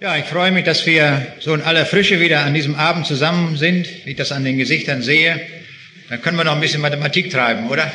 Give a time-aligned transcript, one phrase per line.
[0.00, 3.56] Ja, ich freue mich, dass wir so in aller Frische wieder an diesem Abend zusammen
[3.56, 5.40] sind, wie ich das an den Gesichtern sehe.
[6.08, 7.92] Dann können wir noch ein bisschen Mathematik treiben, oder?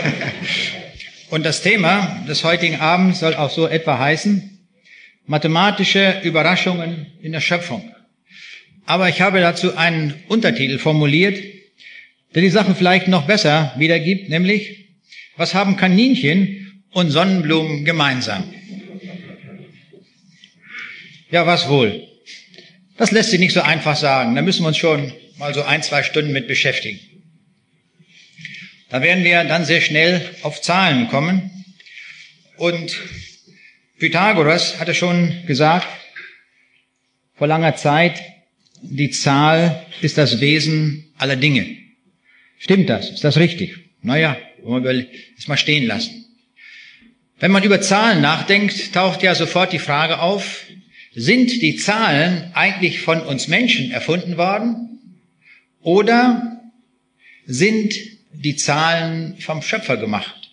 [1.30, 4.68] Und das Thema des heutigen Abends soll auch so etwa heißen,
[5.24, 7.90] mathematische Überraschungen in der Schöpfung.
[8.84, 11.42] Aber ich habe dazu einen Untertitel formuliert,
[12.34, 14.90] der die Sache vielleicht noch besser wiedergibt, nämlich,
[15.38, 18.44] was haben Kaninchen und Sonnenblumen gemeinsam?
[21.30, 22.06] Ja, was wohl?
[22.96, 24.34] Das lässt sich nicht so einfach sagen.
[24.34, 27.00] Da müssen wir uns schon mal so ein, zwei Stunden mit beschäftigen.
[28.88, 31.50] Da werden wir dann sehr schnell auf Zahlen kommen.
[32.56, 32.98] Und
[33.98, 35.86] Pythagoras hatte schon gesagt,
[37.34, 38.22] vor langer Zeit,
[38.82, 41.76] die Zahl ist das Wesen aller Dinge.
[42.58, 43.10] Stimmt das?
[43.10, 43.76] Ist das richtig?
[44.02, 46.24] Naja, wollen wir das mal stehen lassen.
[47.38, 50.64] Wenn man über Zahlen nachdenkt, taucht ja sofort die Frage auf,
[51.18, 55.00] sind die Zahlen eigentlich von uns Menschen erfunden worden
[55.80, 56.60] oder
[57.44, 57.92] sind
[58.32, 60.52] die Zahlen vom Schöpfer gemacht?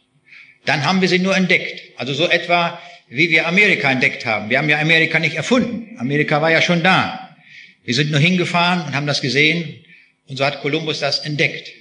[0.66, 1.83] Dann haben wir sie nur entdeckt.
[1.97, 4.49] Also so etwa, wie wir Amerika entdeckt haben.
[4.49, 5.97] Wir haben ja Amerika nicht erfunden.
[5.99, 7.35] Amerika war ja schon da.
[7.83, 9.85] Wir sind nur hingefahren und haben das gesehen
[10.27, 11.72] und so hat Kolumbus das entdeckt.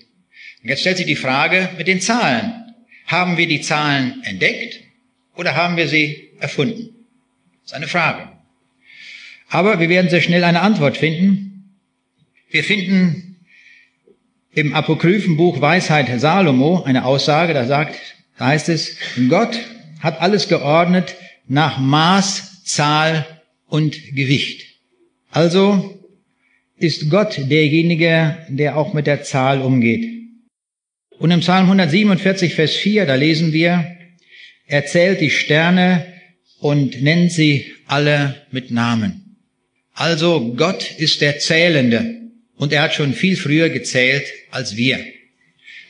[0.62, 2.74] Und jetzt stellt sich die Frage mit den Zahlen.
[3.06, 4.80] Haben wir die Zahlen entdeckt
[5.36, 6.90] oder haben wir sie erfunden?
[7.62, 8.33] Das ist eine Frage.
[9.54, 11.76] Aber wir werden sehr schnell eine Antwort finden.
[12.50, 13.36] Wir finden
[14.52, 17.94] im apokryphen Buch Weisheit Salomo eine Aussage, da sagt,
[18.36, 18.96] da heißt es,
[19.28, 19.56] Gott
[20.00, 21.14] hat alles geordnet
[21.46, 23.24] nach Maß, Zahl
[23.68, 24.64] und Gewicht.
[25.30, 26.00] Also
[26.76, 30.04] ist Gott derjenige, der auch mit der Zahl umgeht.
[31.20, 33.86] Und im Psalm 147, Vers 4, da lesen wir,
[34.66, 36.12] er zählt die Sterne
[36.58, 39.23] und nennt sie alle mit Namen.
[39.94, 42.20] Also Gott ist der Zählende
[42.56, 45.04] und er hat schon viel früher gezählt als wir.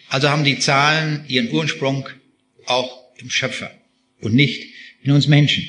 [0.08, 2.08] Also haben die Zahlen ihren Ursprung
[2.66, 3.70] auch im Schöpfer
[4.20, 4.64] und nicht
[5.02, 5.68] in uns Menschen.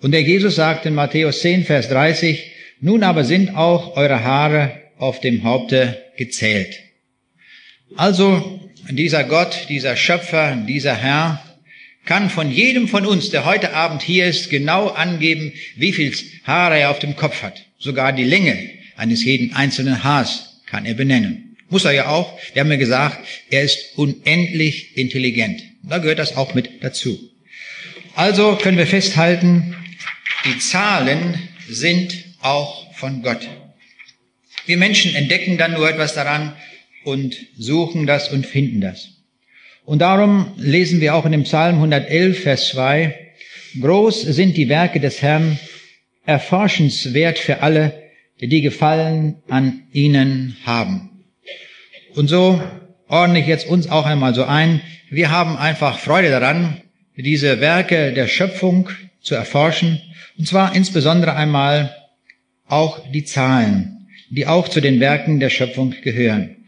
[0.00, 2.42] Und der Jesus sagt in Matthäus 10, Vers 30,
[2.80, 6.78] nun aber sind auch eure Haare auf dem Haupte gezählt.
[7.96, 11.44] Also dieser Gott, dieser Schöpfer, dieser Herr
[12.04, 16.78] kann von jedem von uns, der heute Abend hier ist, genau angeben, wie viel Haare
[16.78, 17.66] er auf dem Kopf hat.
[17.78, 18.58] Sogar die Länge
[18.96, 21.56] eines jeden einzelnen Haars kann er benennen.
[21.68, 22.38] Muss er ja auch.
[22.52, 25.62] Wir haben ja gesagt, er ist unendlich intelligent.
[25.82, 27.18] Da gehört das auch mit dazu.
[28.16, 29.76] Also können wir festhalten,
[30.44, 31.38] die Zahlen
[31.68, 33.48] sind auch von Gott.
[34.66, 36.54] Wir Menschen entdecken dann nur etwas daran
[37.04, 39.19] und suchen das und finden das.
[39.90, 43.12] Und darum lesen wir auch in dem Psalm 111, Vers 2,
[43.80, 45.58] Groß sind die Werke des Herrn,
[46.24, 48.00] erforschenswert für alle,
[48.40, 51.24] die Gefallen an ihnen haben.
[52.14, 52.62] Und so
[53.08, 54.80] ordne ich jetzt uns auch einmal so ein.
[55.10, 56.82] Wir haben einfach Freude daran,
[57.16, 58.90] diese Werke der Schöpfung
[59.20, 60.00] zu erforschen.
[60.38, 61.96] Und zwar insbesondere einmal
[62.68, 66.59] auch die Zahlen, die auch zu den Werken der Schöpfung gehören.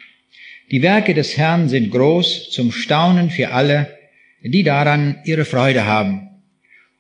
[0.73, 3.99] Die Werke des Herrn sind groß zum Staunen für alle,
[4.43, 6.31] die daran ihre Freude haben.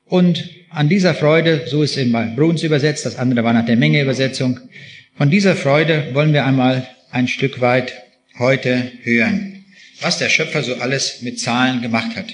[0.04, 3.76] Und an dieser Freude, so ist es bei Bruns übersetzt, das andere war nach der
[3.76, 4.60] Menge Übersetzung,
[5.16, 7.94] von dieser Freude wollen wir einmal ein Stück weit
[8.38, 9.64] heute hören,
[10.02, 12.26] was der Schöpfer so alles mit Zahlen gemacht hat.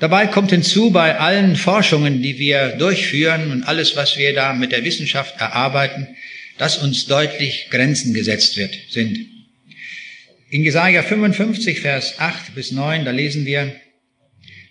[0.00, 4.72] Dabei kommt hinzu bei allen Forschungen, die wir durchführen und alles, was wir da mit
[4.72, 6.08] der Wissenschaft erarbeiten,
[6.58, 9.33] dass uns deutlich Grenzen gesetzt wird, sind.
[10.54, 13.74] In Jesaja 55, Vers 8 bis 9, da lesen wir,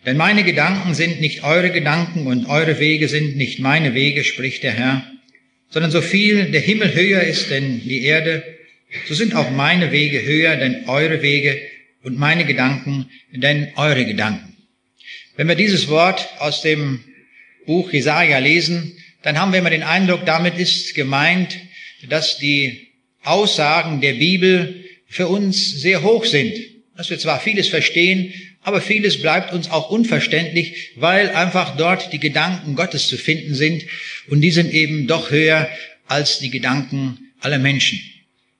[0.06, 4.64] denn meine Gedanken sind nicht eure Gedanken und eure Wege sind nicht meine Wege, spricht
[4.64, 5.06] der Herr,
[5.68, 8.46] sondern so viel der Himmel höher ist denn die Erde,
[9.10, 11.60] so sind auch meine Wege höher denn eure Wege
[12.02, 14.56] und meine Gedanken denn eure Gedanken.
[15.36, 17.04] Wenn wir dieses Wort aus dem
[17.66, 21.60] Buch Jesaja lesen, dann haben wir immer den Eindruck, damit ist gemeint,
[22.08, 22.88] dass die
[23.22, 24.83] Aussagen der Bibel
[25.14, 26.56] für uns sehr hoch sind.
[26.98, 28.34] Dass wir zwar vieles verstehen,
[28.64, 33.84] aber vieles bleibt uns auch unverständlich, weil einfach dort die Gedanken Gottes zu finden sind
[34.30, 35.70] und die sind eben doch höher
[36.08, 38.00] als die Gedanken aller Menschen.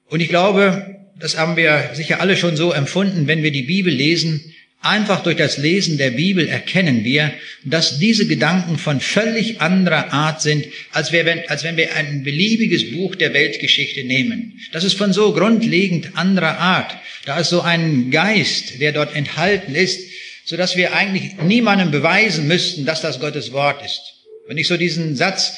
[0.10, 3.92] Und ich glaube, das haben wir sicher alle schon so empfunden, wenn wir die Bibel
[3.92, 4.53] lesen,
[4.86, 7.34] Einfach durch das Lesen der Bibel erkennen wir,
[7.64, 12.92] dass diese Gedanken von völlig anderer Art sind, als, wir, als wenn wir ein beliebiges
[12.92, 14.60] Buch der Weltgeschichte nehmen.
[14.74, 16.98] Das ist von so grundlegend anderer Art.
[17.24, 20.02] Da ist so ein Geist, der dort enthalten ist,
[20.44, 24.02] so dass wir eigentlich niemandem beweisen müssten, dass das Gottes Wort ist.
[24.50, 25.54] Wenn ich so diesen Satz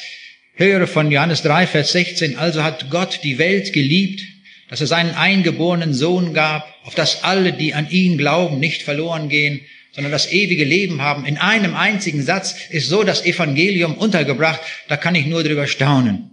[0.54, 4.22] höre von Johannes 3, Vers 16, also hat Gott die Welt geliebt,
[4.70, 9.30] dass er seinen eingeborenen Sohn gab, auf dass alle, die an ihn glauben, nicht verloren
[9.30, 11.26] gehen, sondern das ewige Leben haben.
[11.26, 16.32] In einem einzigen Satz ist so das Evangelium untergebracht, da kann ich nur drüber staunen.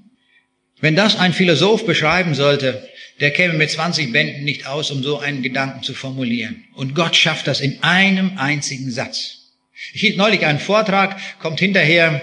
[0.80, 2.88] Wenn das ein Philosoph beschreiben sollte,
[3.20, 6.64] der käme mit 20 Bänden nicht aus, um so einen Gedanken zu formulieren.
[6.74, 9.52] Und Gott schafft das in einem einzigen Satz.
[9.92, 12.20] Ich hielt neulich einen Vortrag, kommt hinterher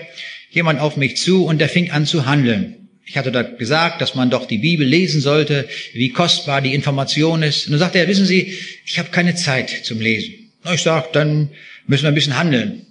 [0.50, 2.79] jemand auf mich zu und der fing an zu handeln.
[3.09, 7.41] Ich hatte da gesagt, dass man doch die Bibel lesen sollte, wie kostbar die Information
[7.41, 7.65] ist.
[7.65, 8.53] Und dann sagte er, wissen Sie,
[8.85, 10.51] ich habe keine Zeit zum Lesen.
[10.63, 11.50] Und ich sage, dann
[11.88, 12.85] müssen wir ein bisschen handeln.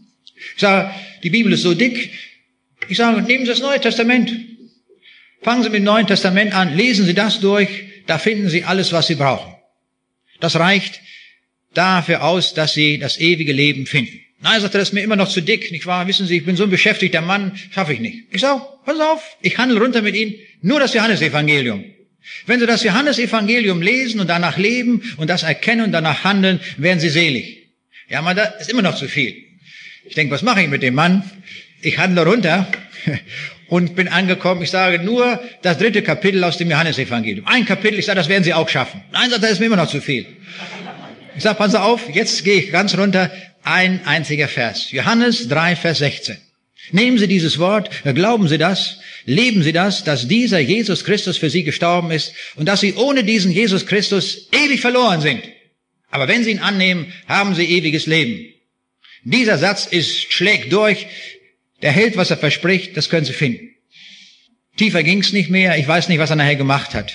[0.56, 0.90] Ich sage,
[1.22, 2.10] die Bibel ist so dick.
[2.88, 4.32] Ich sage, nehmen Sie das Neue Testament.
[5.42, 7.68] Fangen Sie mit dem Neuen Testament an, lesen Sie das durch,
[8.08, 9.54] da finden Sie alles, was Sie brauchen.
[10.40, 11.00] Das reicht
[11.74, 14.18] dafür aus, dass Sie das ewige Leben finden.
[14.40, 16.06] Nein, sagt er, das ist mir immer noch zu dick, nicht wahr?
[16.06, 18.24] Wissen Sie, ich bin so ein beschäftigter Mann, schaffe ich nicht.
[18.30, 21.84] Ich sage, pass auf, ich handle runter mit Ihnen, nur das Johannesevangelium.
[22.46, 27.00] Wenn Sie das Johannesevangelium lesen und danach leben und das erkennen und danach handeln, werden
[27.00, 27.68] Sie selig.
[28.08, 29.34] Ja, aber das ist immer noch zu viel.
[30.04, 31.28] Ich denke, was mache ich mit dem Mann?
[31.82, 32.70] Ich handle runter
[33.68, 37.46] und bin angekommen, ich sage nur das dritte Kapitel aus dem Johannesevangelium.
[37.46, 39.02] Ein Kapitel, ich sage, das werden Sie auch schaffen.
[39.12, 40.26] Nein, sagt er, das ist mir immer noch zu viel.
[41.38, 43.30] Ich sage, pass auf, jetzt gehe ich ganz runter,
[43.62, 44.90] ein einziger Vers.
[44.90, 46.36] Johannes 3, Vers 16.
[46.90, 51.48] Nehmen Sie dieses Wort, glauben Sie das, leben Sie das, dass dieser Jesus Christus für
[51.48, 55.44] Sie gestorben ist und dass Sie ohne diesen Jesus Christus ewig verloren sind.
[56.10, 58.52] Aber wenn Sie ihn annehmen, haben Sie ewiges Leben.
[59.22, 61.06] Dieser Satz ist, schlägt durch,
[61.82, 63.76] der hält, was er verspricht, das können Sie finden.
[64.76, 67.12] Tiefer ging's nicht mehr, ich weiß nicht, was er nachher gemacht hat.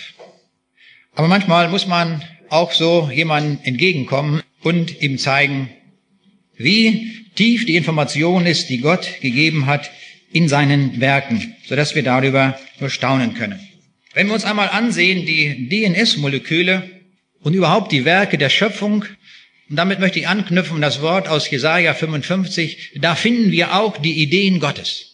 [1.14, 5.69] Aber manchmal muss man auch so jemandem entgegenkommen und ihm zeigen,
[6.55, 9.89] wie tief die Information ist, die Gott gegeben hat
[10.31, 13.59] in seinen Werken, sodass wir darüber nur staunen können.
[14.13, 16.83] Wenn wir uns einmal ansehen, die DNS-Moleküle
[17.41, 19.03] und überhaupt die Werke der Schöpfung,
[19.69, 24.21] und damit möchte ich anknüpfen das Wort aus Jesaja 55, da finden wir auch die
[24.21, 25.12] Ideen Gottes.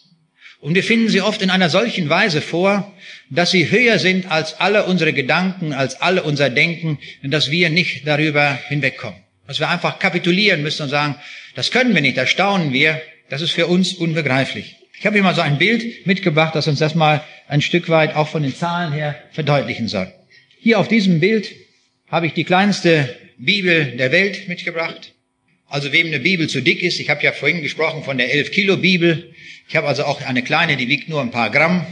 [0.60, 2.92] Und wir finden sie oft in einer solchen Weise vor,
[3.30, 8.06] dass sie höher sind als alle unsere Gedanken, als alle unser Denken, dass wir nicht
[8.06, 9.18] darüber hinwegkommen.
[9.46, 11.16] Dass wir einfach kapitulieren müssen und sagen,
[11.54, 14.76] das können wir nicht, da staunen wir, das ist für uns unbegreiflich.
[14.98, 18.14] Ich habe hier mal so ein Bild mitgebracht, das uns das mal ein Stück weit
[18.14, 20.12] auch von den Zahlen her verdeutlichen soll.
[20.60, 21.50] Hier auf diesem Bild
[22.08, 25.14] habe ich die kleinste Bibel der Welt mitgebracht.
[25.68, 28.50] Also wem eine Bibel zu dick ist, ich habe ja vorhin gesprochen von der 11
[28.50, 29.32] Kilo Bibel.
[29.70, 31.86] Ich habe also auch eine kleine, die wiegt nur ein paar Gramm.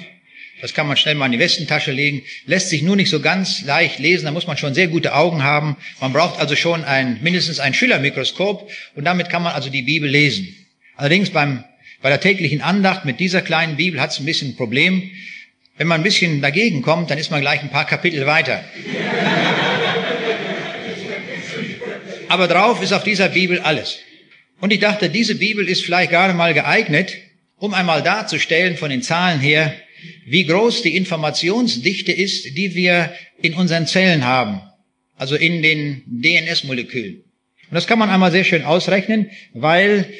[0.60, 2.22] Das kann man schnell mal in die Westentasche legen.
[2.44, 4.24] Lässt sich nur nicht so ganz leicht lesen.
[4.24, 5.76] Da muss man schon sehr gute Augen haben.
[6.00, 8.68] Man braucht also schon ein, mindestens ein Schillermikroskop.
[8.96, 10.56] Und damit kann man also die Bibel lesen.
[10.96, 11.62] Allerdings beim,
[12.02, 15.12] bei der täglichen Andacht mit dieser kleinen Bibel hat es ein bisschen ein Problem.
[15.76, 18.64] Wenn man ein bisschen dagegen kommt, dann ist man gleich ein paar Kapitel weiter.
[22.26, 24.00] Aber drauf ist auf dieser Bibel alles.
[24.60, 27.16] Und ich dachte, diese Bibel ist vielleicht gerade mal geeignet,
[27.58, 29.74] um einmal darzustellen von den Zahlen her,
[30.26, 33.12] wie groß die Informationsdichte ist, die wir
[33.42, 34.60] in unseren Zellen haben,
[35.16, 37.16] also in den DNS-Molekülen.
[37.16, 40.12] Und das kann man einmal sehr schön ausrechnen, weil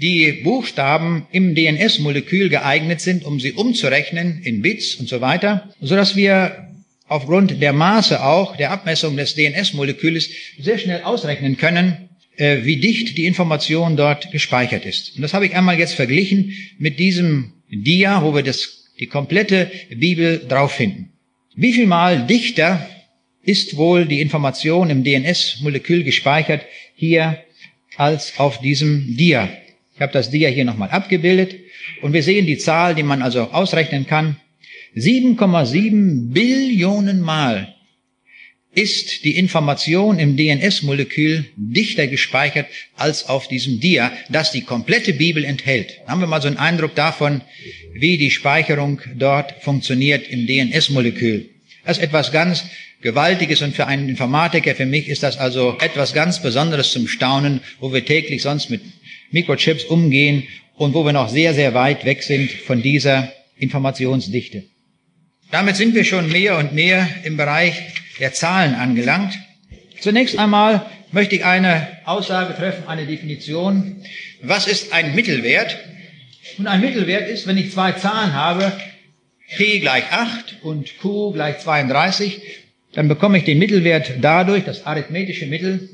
[0.00, 5.94] die Buchstaben im DNS-Molekül geeignet sind, um sie umzurechnen in Bits und so weiter, so
[5.94, 6.68] dass wir
[7.06, 12.09] aufgrund der Maße auch der Abmessung des DNS-Moleküls sehr schnell ausrechnen können,
[12.40, 15.16] wie dicht die Information dort gespeichert ist.
[15.16, 19.70] Und das habe ich einmal jetzt verglichen mit diesem Dia, wo wir das die komplette
[19.94, 21.12] Bibel drauf finden.
[21.54, 22.86] Wie viel mal dichter
[23.42, 27.42] ist wohl die Information im DNS-Molekül gespeichert hier
[27.96, 29.48] als auf diesem Dia?
[29.94, 31.56] Ich habe das Dia hier nochmal abgebildet
[32.02, 34.36] und wir sehen die Zahl, die man also ausrechnen kann.
[34.96, 37.74] 7,7 Billionen Mal
[38.72, 45.44] ist die Information im DNS-Molekül dichter gespeichert als auf diesem Dia, das die komplette Bibel
[45.44, 45.98] enthält.
[46.06, 47.40] Da haben wir mal so einen Eindruck davon,
[47.94, 51.50] wie die Speicherung dort funktioniert im DNS-Molekül.
[51.84, 52.64] Das ist etwas ganz
[53.02, 57.60] Gewaltiges und für einen Informatiker, für mich ist das also etwas ganz Besonderes zum Staunen,
[57.80, 58.82] wo wir täglich sonst mit
[59.30, 60.46] Mikrochips umgehen
[60.76, 64.64] und wo wir noch sehr, sehr weit weg sind von dieser Informationsdichte.
[65.50, 67.74] Damit sind wir schon mehr und mehr im Bereich
[68.20, 69.38] der Zahlen angelangt.
[70.00, 74.02] Zunächst einmal möchte ich eine Aussage treffen, eine Definition.
[74.42, 75.76] Was ist ein Mittelwert?
[76.58, 78.72] Und ein Mittelwert ist, wenn ich zwei Zahlen habe,
[79.56, 82.40] p gleich 8 und q gleich 32,
[82.92, 85.88] dann bekomme ich den Mittelwert dadurch, das arithmetische Mittel,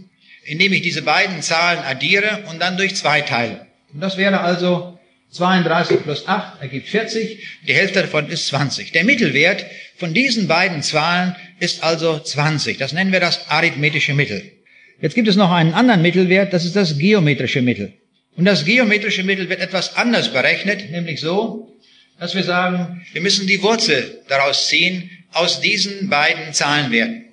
[0.45, 3.66] indem ich diese beiden Zahlen addiere und dann durch zwei teile.
[3.92, 4.96] Und das wäre also
[5.30, 7.47] 32 plus 8 ergibt 40.
[7.66, 8.92] Die Hälfte davon ist 20.
[8.92, 9.66] Der Mittelwert
[9.97, 12.78] von diesen beiden Zahlen ist also 20.
[12.78, 14.52] Das nennen wir das arithmetische Mittel.
[15.00, 17.92] Jetzt gibt es noch einen anderen Mittelwert, das ist das geometrische Mittel.
[18.37, 21.75] Und das geometrische Mittel wird etwas anders berechnet, nämlich so,
[22.18, 27.25] dass wir sagen, wir müssen die Wurzel daraus ziehen aus diesen beiden Zahlenwerten.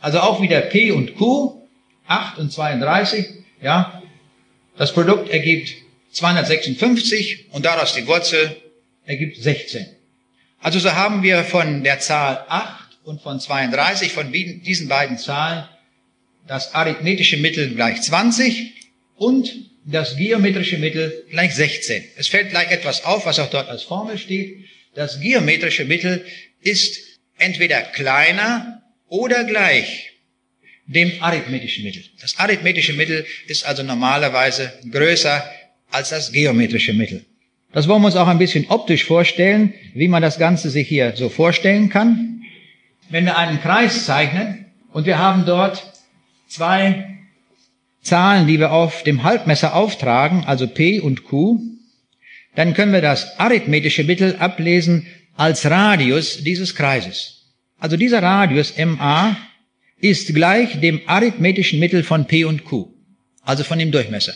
[0.00, 1.66] Also auch wieder P und Q,
[2.06, 3.26] 8 und 32,
[3.62, 4.02] ja.
[4.78, 5.74] Das Produkt ergibt
[6.16, 8.56] 256 und daraus die Wurzel
[9.04, 9.86] ergibt 16.
[10.60, 15.68] Also so haben wir von der Zahl 8 und von 32, von diesen beiden Zahlen,
[16.46, 18.72] das arithmetische Mittel gleich 20
[19.16, 19.52] und
[19.84, 22.04] das geometrische Mittel gleich 16.
[22.16, 24.64] Es fällt gleich etwas auf, was auch dort als Formel steht.
[24.94, 26.24] Das geometrische Mittel
[26.62, 26.98] ist
[27.36, 30.12] entweder kleiner oder gleich
[30.86, 32.04] dem arithmetischen Mittel.
[32.22, 35.44] Das arithmetische Mittel ist also normalerweise größer
[35.90, 37.24] als das geometrische Mittel.
[37.72, 41.14] Das wollen wir uns auch ein bisschen optisch vorstellen, wie man das Ganze sich hier
[41.16, 42.42] so vorstellen kann.
[43.10, 45.92] Wenn wir einen Kreis zeichnen und wir haben dort
[46.48, 47.18] zwei
[48.02, 51.60] Zahlen, die wir auf dem Halbmesser auftragen, also P und Q,
[52.54, 57.52] dann können wir das arithmetische Mittel ablesen als Radius dieses Kreises.
[57.78, 59.36] Also dieser Radius MA
[60.00, 62.94] ist gleich dem arithmetischen Mittel von P und Q,
[63.42, 64.34] also von dem Durchmesser.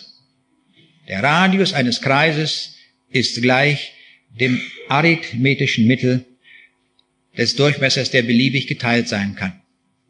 [1.11, 2.77] Der Radius eines Kreises
[3.11, 3.95] ist gleich
[4.39, 6.25] dem arithmetischen Mittel
[7.37, 9.61] des Durchmessers, der beliebig geteilt sein kann.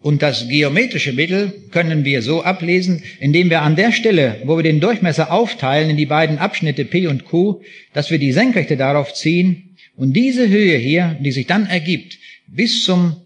[0.03, 4.63] Und das geometrische Mittel können wir so ablesen, indem wir an der Stelle, wo wir
[4.63, 7.63] den Durchmesser aufteilen in die beiden Abschnitte P und Q,
[7.95, 12.85] dass wir die Senkrechte darauf ziehen und diese Höhe hier, die sich dann ergibt, bis
[12.85, 13.17] zum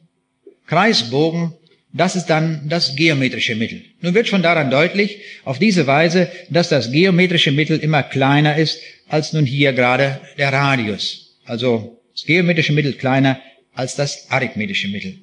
[0.69, 1.55] Kreisbogen
[1.97, 3.83] das ist dann das geometrische Mittel.
[4.01, 8.81] Nun wird schon daran deutlich, auf diese Weise, dass das geometrische Mittel immer kleiner ist
[9.09, 11.39] als nun hier gerade der Radius.
[11.45, 13.41] Also das geometrische Mittel kleiner
[13.75, 15.19] als das arithmetische Mittel.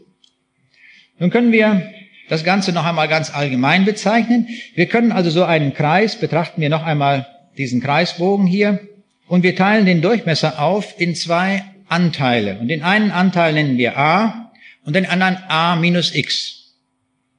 [1.20, 1.92] Nun können wir
[2.30, 4.48] das Ganze noch einmal ganz allgemein bezeichnen.
[4.74, 8.80] Wir können also so einen Kreis, betrachten wir noch einmal diesen Kreisbogen hier,
[9.28, 12.60] und wir teilen den Durchmesser auf in zwei Anteile.
[12.60, 14.52] Und den einen Anteil nennen wir a
[14.86, 16.61] und den anderen a minus x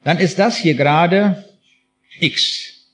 [0.05, 1.45] dann ist das hier gerade
[2.19, 2.89] x.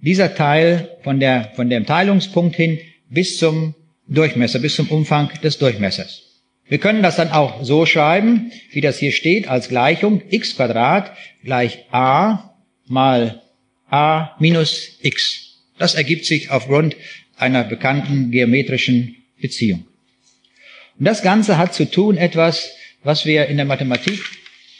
[0.00, 3.74] Dieser Teil von, der, von dem Teilungspunkt hin bis zum
[4.06, 6.22] Durchmesser, bis zum Umfang des Durchmessers.
[6.66, 11.16] Wir können das dann auch so schreiben, wie das hier steht, als Gleichung x Quadrat
[11.44, 12.54] gleich a
[12.86, 13.42] mal
[13.88, 15.58] a minus x.
[15.78, 16.96] Das ergibt sich aufgrund
[17.36, 19.84] einer bekannten geometrischen Beziehung.
[20.98, 22.70] Und das Ganze hat zu tun etwas,
[23.02, 24.20] was wir in der Mathematik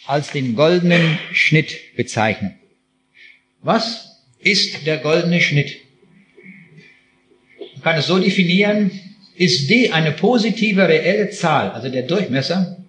[0.06, 2.54] als den goldenen Schnitt bezeichnen.
[3.62, 5.76] Was ist der goldene Schnitt?
[7.74, 8.90] Man kann es so definieren,
[9.36, 12.80] ist d eine positive reelle Zahl, also der Durchmesser,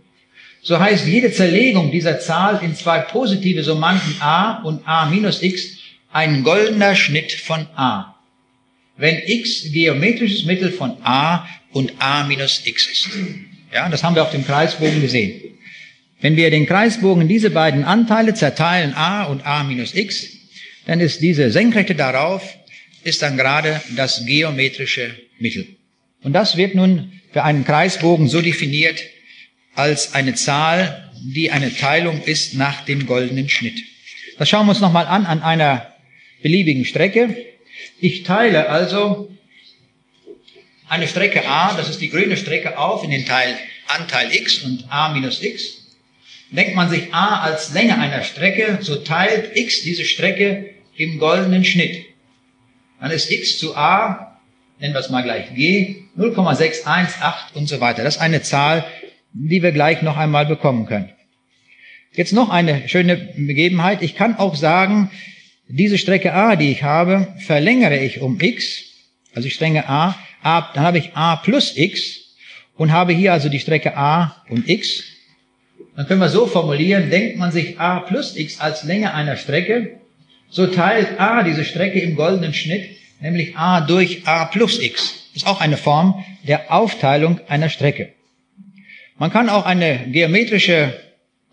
[0.63, 5.77] so heißt jede Zerlegung dieser Zahl in zwei positive Summanden a und a minus x
[6.11, 8.15] ein goldener Schnitt von a.
[8.95, 13.09] Wenn x geometrisches Mittel von a und a minus x ist.
[13.73, 15.50] Ja, das haben wir auf dem Kreisbogen gesehen.
[16.21, 20.27] Wenn wir den Kreisbogen in diese beiden Anteile zerteilen, a und a minus x,
[20.85, 22.43] dann ist diese Senkrechte darauf,
[23.03, 25.67] ist dann gerade das geometrische Mittel.
[26.21, 29.01] Und das wird nun für einen Kreisbogen so definiert
[29.73, 33.79] als eine Zahl, die eine Teilung ist nach dem goldenen Schnitt.
[34.37, 35.95] Das schauen wir uns nochmal an an einer
[36.43, 37.35] beliebigen Strecke.
[37.99, 39.29] Ich teile also
[40.87, 43.55] eine Strecke a, das ist die grüne Strecke, auf in den Teil
[43.87, 45.80] Anteil x und a minus x.
[46.51, 51.63] Denkt man sich a als Länge einer Strecke, so teilt x diese Strecke im goldenen
[51.63, 52.03] Schnitt.
[52.99, 54.37] Dann ist x zu a,
[54.77, 58.03] nennen wir es mal gleich g, 0,618 und so weiter.
[58.03, 58.85] Das ist eine Zahl,
[59.31, 61.09] die wir gleich noch einmal bekommen können.
[62.11, 64.01] Jetzt noch eine schöne Begebenheit.
[64.01, 65.09] Ich kann auch sagen,
[65.69, 68.83] diese Strecke a, die ich habe, verlängere ich um x.
[69.33, 72.35] Also ich strenge a, a, dann habe ich a plus x
[72.75, 75.10] und habe hier also die Strecke a und x
[75.95, 79.99] dann können wir so formulieren, denkt man sich a plus x als Länge einer Strecke,
[80.49, 85.29] so teilt a diese Strecke im goldenen Schnitt, nämlich a durch a plus x.
[85.33, 88.09] Ist auch eine Form der Aufteilung einer Strecke.
[89.17, 90.93] Man kann auch eine geometrische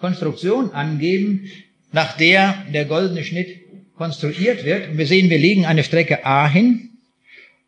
[0.01, 1.51] Konstruktion angeben,
[1.93, 3.61] nach der der goldene Schnitt
[3.97, 4.89] konstruiert wird.
[4.89, 6.91] Und wir sehen, wir legen eine Strecke a hin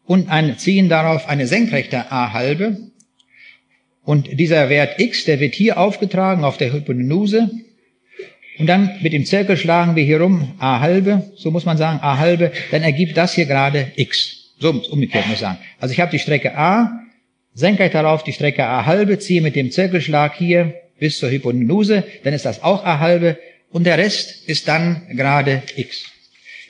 [0.07, 2.79] und ziehen darauf eine senkrechte a halbe
[4.05, 7.51] und dieser Wert x, der wird hier aufgetragen auf der Hypotenuse.
[8.59, 12.01] Und dann mit dem Zirkel schlagen wir hier rum a halbe, so muss man sagen,
[12.03, 14.55] a halbe, dann ergibt das hier gerade x.
[14.59, 15.59] So umgekehrt muss ich sagen.
[15.79, 17.01] Also ich habe die Strecke A,
[17.55, 22.35] senkrecht darauf die Strecke A halbe, ziehe mit dem Zirkelschlag hier bis zur Hypotenuse, dann
[22.35, 23.39] ist das auch A halbe
[23.71, 26.05] und der Rest ist dann gerade x.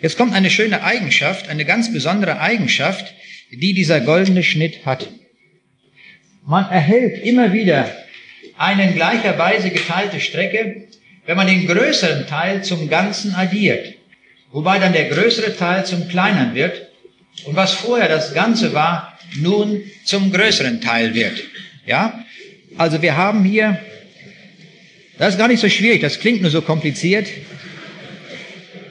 [0.00, 3.14] Jetzt kommt eine schöne Eigenschaft, eine ganz besondere Eigenschaft,
[3.50, 5.08] die dieser goldene Schnitt hat.
[6.46, 7.88] Man erhält immer wieder
[8.56, 10.88] eine in gleicher Weise geteilte Strecke,
[11.26, 13.94] wenn man den größeren Teil zum Ganzen addiert,
[14.52, 16.88] wobei dann der größere Teil zum kleineren wird
[17.44, 21.42] und was vorher das Ganze war, nun zum größeren Teil wird.
[21.86, 22.24] Ja?
[22.76, 23.78] Also wir haben hier,
[25.18, 27.28] das ist gar nicht so schwierig, das klingt nur so kompliziert.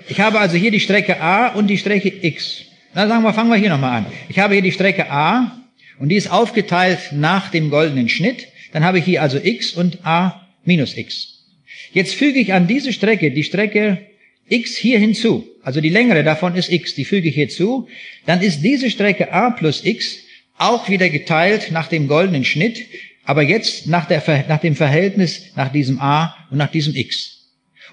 [0.08, 2.64] Ich habe also hier die Strecke A und die Strecke X.
[2.94, 4.06] Na, sagen wir, fangen wir hier nochmal an.
[4.30, 5.60] Ich habe hier die Strecke A
[6.00, 8.48] und die ist aufgeteilt nach dem goldenen Schnitt.
[8.72, 11.46] Dann habe ich hier also X und A minus X.
[11.94, 14.00] Jetzt füge ich an diese Strecke die Strecke
[14.48, 15.48] X hier hinzu.
[15.62, 17.88] Also die längere davon ist X, die füge ich hier zu.
[18.26, 20.18] Dann ist diese Strecke A plus X
[20.58, 22.86] auch wieder geteilt nach dem goldenen Schnitt,
[23.24, 27.38] aber jetzt nach, der, nach dem Verhältnis nach diesem A und nach diesem X.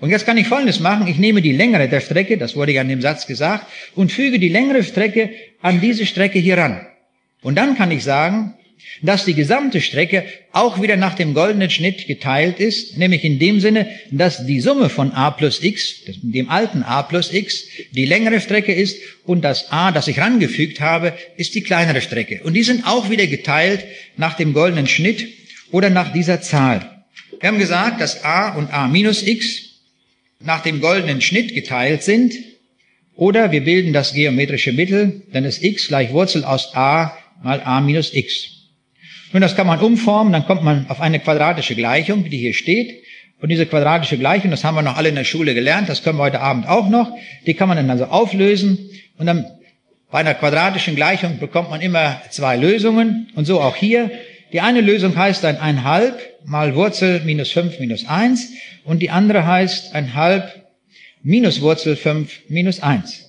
[0.01, 1.07] Und jetzt kann ich Folgendes machen.
[1.07, 4.39] Ich nehme die Längere der Strecke, das wurde ja in dem Satz gesagt, und füge
[4.39, 5.31] die längere Strecke
[5.63, 6.87] an diese Strecke hier ran.
[7.47, 8.55] Und dann kann ich sagen,
[9.03, 13.61] dass die gesamte Strecke auch wieder nach dem goldenen Schnitt geteilt ist, nämlich in dem
[13.61, 17.63] Sinne, dass die Summe von a plus x, dem alten a plus x,
[17.93, 22.41] die längere Strecke ist und das a, das ich rangefügt habe, ist die kleinere Strecke.
[22.43, 23.85] Und die sind auch wieder geteilt
[24.17, 25.29] nach dem goldenen Schnitt
[25.71, 27.05] oder nach dieser Zahl.
[27.39, 29.83] Wir haben gesagt, dass a und a minus x
[30.41, 32.35] nach dem goldenen Schnitt geteilt sind,
[33.15, 37.81] oder wir bilden das geometrische Mittel, dann ist x gleich Wurzel aus a mal a
[37.81, 38.53] minus x.
[39.33, 43.03] Nun, das kann man umformen, dann kommt man auf eine quadratische Gleichung, die hier steht.
[43.41, 46.19] Und diese quadratische Gleichung, das haben wir noch alle in der Schule gelernt, das können
[46.19, 47.13] wir heute Abend auch noch,
[47.47, 48.91] die kann man dann also auflösen.
[49.19, 49.45] Und dann
[50.11, 53.29] bei einer quadratischen Gleichung bekommt man immer zwei Lösungen.
[53.35, 54.11] Und so auch hier.
[54.53, 58.53] Die eine Lösung heißt dann ein halb mal Wurzel minus fünf minus eins
[58.85, 60.65] und die andere heißt ein halb
[61.23, 63.26] minus Wurzel fünf minus eins.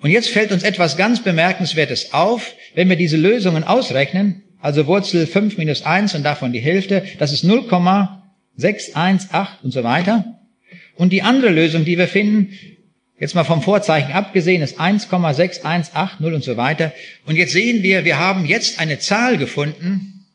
[0.00, 5.26] Und jetzt fällt uns etwas ganz Bemerkenswertes auf, wenn wir diese Lösungen ausrechnen, also Wurzel
[5.26, 10.38] 5 minus 1 und davon die Hälfte, das ist 0,618 und so weiter.
[10.96, 12.52] Und die andere Lösung, die wir finden,
[13.18, 16.92] jetzt mal vom Vorzeichen abgesehen, ist 1,6180 und so weiter.
[17.26, 20.26] Und jetzt sehen wir, wir haben jetzt eine Zahl gefunden,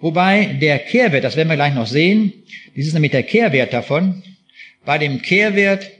[0.00, 2.32] wobei der Kehrwert, das werden wir gleich noch sehen,
[2.76, 4.22] dies ist nämlich der Kehrwert davon,
[4.84, 5.90] bei dem Kehrwert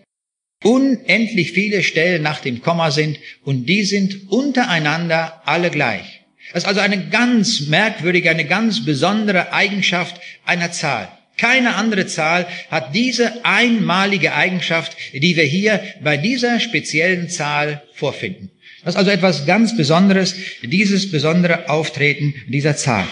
[0.63, 6.21] unendlich viele Stellen nach dem Komma sind und die sind untereinander alle gleich.
[6.53, 11.09] Das ist also eine ganz merkwürdige, eine ganz besondere Eigenschaft einer Zahl.
[11.39, 18.51] Keine andere Zahl hat diese einmalige Eigenschaft, die wir hier bei dieser speziellen Zahl vorfinden.
[18.85, 23.07] Das ist also etwas ganz Besonderes, dieses besondere Auftreten dieser Zahl.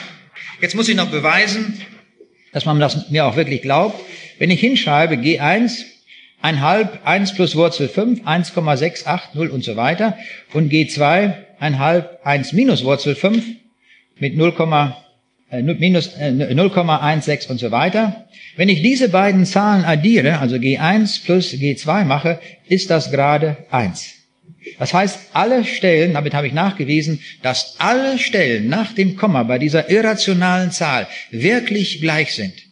[0.60, 1.80] Jetzt muss ich noch beweisen,
[2.52, 3.98] dass man das mir auch wirklich glaubt.
[4.38, 5.84] Wenn ich hinschreibe G1,
[6.40, 10.16] ein halb, 1 plus Wurzel 5, 1,680 und so weiter
[10.52, 13.44] und G2, ein halb, 1 minus Wurzel 5
[14.18, 14.54] mit 0,
[15.50, 18.28] äh, minus äh, 0,16 und so weiter.
[18.56, 24.14] Wenn ich diese beiden Zahlen addiere, also G1 plus G2 mache, ist das gerade 1.
[24.78, 29.58] Das heißt, alle Stellen, damit habe ich nachgewiesen, dass alle Stellen nach dem Komma bei
[29.58, 32.67] dieser irrationalen Zahl wirklich gleich sind.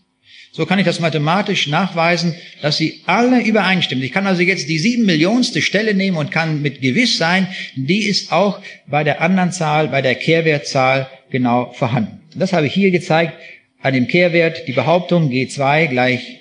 [0.57, 4.03] So kann ich das mathematisch nachweisen, dass sie alle übereinstimmen.
[4.03, 8.07] Ich kann also jetzt die sieben Millionste Stelle nehmen und kann mit gewiss sein, die
[8.07, 12.23] ist auch bei der anderen Zahl, bei der Kehrwertzahl genau vorhanden.
[12.35, 13.35] Das habe ich hier gezeigt
[13.83, 16.41] an dem Kehrwert, die Behauptung G2 gleich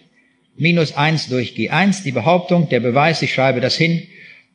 [0.55, 4.03] minus 1 durch G1, die Behauptung, der Beweis, ich schreibe das hin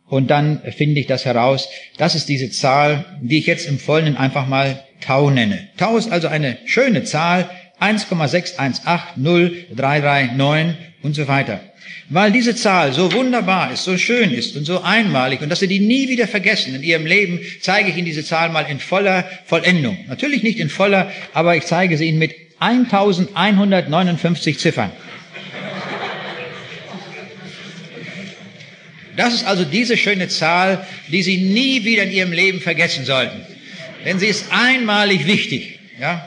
[0.08, 1.68] und dann finde ich das heraus.
[1.98, 5.68] Das ist diese Zahl, die ich jetzt im Folgenden einfach mal Tau nenne.
[5.76, 11.60] Tau ist also eine schöne Zahl, 1,6180339 und so weiter.
[12.08, 15.68] Weil diese Zahl so wunderbar ist, so schön ist und so einmalig und dass Sie
[15.68, 19.24] die nie wieder vergessen in Ihrem Leben, zeige ich Ihnen diese Zahl mal in voller
[19.46, 19.96] Vollendung.
[20.08, 24.90] Natürlich nicht in voller, aber ich zeige sie Ihnen mit 1159 Ziffern.
[29.16, 33.40] Das ist also diese schöne Zahl, die Sie nie wieder in Ihrem Leben vergessen sollten.
[34.04, 35.78] Denn sie ist einmalig wichtig.
[36.00, 36.26] Ja?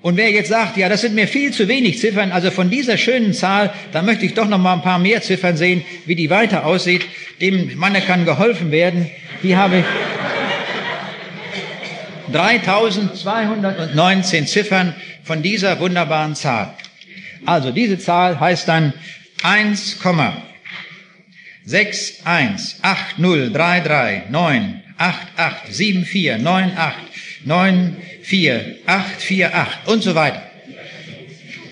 [0.00, 2.96] Und wer jetzt sagt, ja, das sind mir viel zu wenig Ziffern, also von dieser
[2.96, 6.30] schönen Zahl, da möchte ich doch noch mal ein paar mehr Ziffern sehen, wie die
[6.30, 7.04] weiter aussieht,
[7.40, 9.10] dem Manne kann geholfen werden.
[9.42, 9.84] Hier habe ich
[12.32, 16.74] 3219 Ziffern von dieser wunderbaren Zahl.
[17.44, 18.92] Also diese Zahl heißt dann
[28.28, 30.42] 1,61803391 8874989484 und so weiter.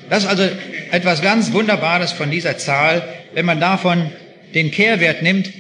[0.08, 0.48] Das ist also
[0.92, 3.02] etwas ganz Wunderbares von dieser Zahl.
[3.34, 4.10] Wenn man davon
[4.54, 5.50] den Kehrwert nimmt,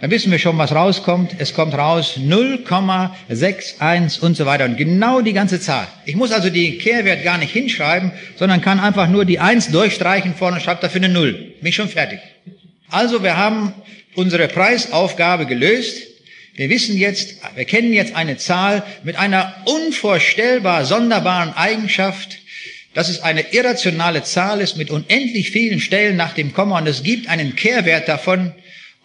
[0.00, 1.36] dann wissen wir schon, was rauskommt.
[1.38, 4.66] Es kommt raus 0,61 und so weiter.
[4.66, 5.88] Und genau die ganze Zahl.
[6.04, 10.34] Ich muss also die Kehrwert gar nicht hinschreiben, sondern kann einfach nur die 1 durchstreichen
[10.34, 11.54] vorne und schreibe dafür eine 0.
[11.60, 12.20] Bin schon fertig.
[12.90, 13.72] Also wir haben
[14.14, 16.13] unsere Preisaufgabe gelöst.
[16.56, 22.38] Wir wissen jetzt, wir kennen jetzt eine Zahl mit einer unvorstellbar sonderbaren Eigenschaft,
[22.94, 27.02] dass es eine irrationale Zahl ist mit unendlich vielen Stellen nach dem Komma und es
[27.02, 28.52] gibt einen Kehrwert davon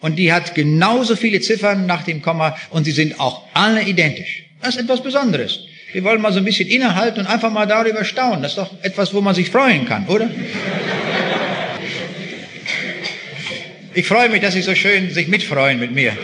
[0.00, 4.44] und die hat genauso viele Ziffern nach dem Komma und sie sind auch alle identisch.
[4.62, 5.58] Das ist etwas Besonderes.
[5.92, 8.42] Wir wollen mal so ein bisschen innehalten und einfach mal darüber staunen.
[8.42, 10.30] Das ist doch etwas, wo man sich freuen kann, oder?
[13.92, 16.16] Ich freue mich, dass Sie so schön sich mitfreuen mit mir.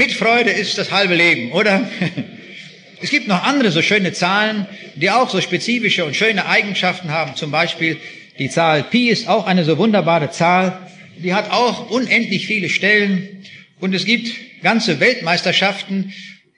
[0.00, 1.86] Mitfreude ist das halbe Leben, oder?
[3.02, 7.34] Es gibt noch andere so schöne Zahlen, die auch so spezifische und schöne Eigenschaften haben.
[7.34, 7.96] Zum Beispiel
[8.38, 10.78] die Zahl Pi ist auch eine so wunderbare Zahl.
[11.16, 13.42] Die hat auch unendlich viele Stellen.
[13.78, 14.30] Und es gibt
[14.62, 16.12] ganze Weltmeisterschaften,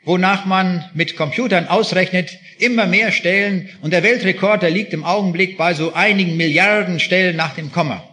[0.04, 3.68] wonach man mit Computern ausrechnet, immer mehr Stellen.
[3.80, 8.11] Und der Weltrekord, der liegt im Augenblick bei so einigen Milliarden Stellen nach dem Komma.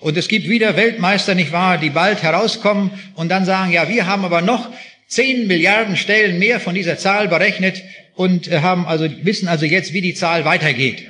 [0.00, 4.06] Und es gibt wieder Weltmeister, nicht wahr, die bald herauskommen und dann sagen, ja, wir
[4.06, 4.70] haben aber noch
[5.08, 7.82] zehn Milliarden Stellen mehr von dieser Zahl berechnet
[8.14, 11.06] und äh, haben also, wissen also jetzt, wie die Zahl weitergeht.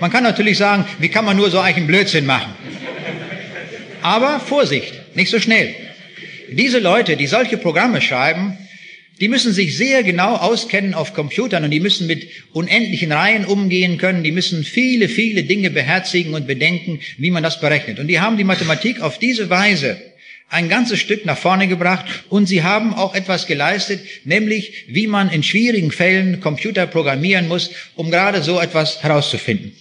[0.00, 2.52] Man kann natürlich sagen, wie kann man nur so einen Blödsinn machen?
[4.00, 5.74] Aber Vorsicht, nicht so schnell.
[6.50, 8.56] Diese Leute, die solche Programme schreiben,
[9.20, 13.98] die müssen sich sehr genau auskennen auf Computern und die müssen mit unendlichen Reihen umgehen
[13.98, 14.22] können.
[14.22, 17.98] Die müssen viele, viele Dinge beherzigen und bedenken, wie man das berechnet.
[17.98, 20.00] Und die haben die Mathematik auf diese Weise
[20.50, 25.30] ein ganzes Stück nach vorne gebracht und sie haben auch etwas geleistet, nämlich wie man
[25.30, 29.72] in schwierigen Fällen Computer programmieren muss, um gerade so etwas herauszufinden.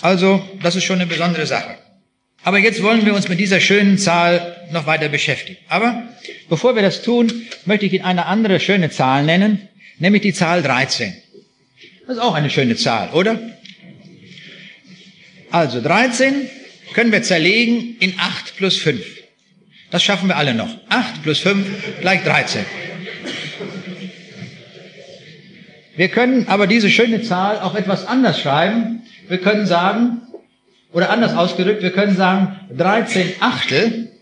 [0.00, 1.83] Also, das ist schon eine besondere Sache.
[2.44, 5.58] Aber jetzt wollen wir uns mit dieser schönen Zahl noch weiter beschäftigen.
[5.68, 6.02] Aber
[6.50, 7.32] bevor wir das tun,
[7.64, 9.66] möchte ich Ihnen eine andere schöne Zahl nennen,
[9.98, 11.14] nämlich die Zahl 13.
[12.06, 13.40] Das ist auch eine schöne Zahl, oder?
[15.50, 16.50] Also 13
[16.92, 19.02] können wir zerlegen in 8 plus 5.
[19.90, 20.68] Das schaffen wir alle noch.
[20.90, 22.66] 8 plus 5 gleich 13.
[25.96, 29.02] Wir können aber diese schöne Zahl auch etwas anders schreiben.
[29.28, 30.20] Wir können sagen,
[30.94, 34.12] oder anders ausgedrückt, wir können sagen, 13 Achtel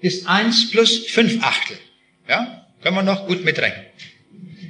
[0.00, 1.76] ist 1 plus 5 Achtel.
[2.28, 3.84] Ja, können wir noch gut mitrechnen.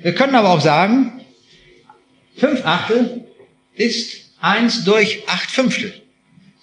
[0.03, 1.21] Wir können aber auch sagen,
[2.39, 3.27] 5 Achtel
[3.75, 5.93] ist 1 durch 8 Fünftel.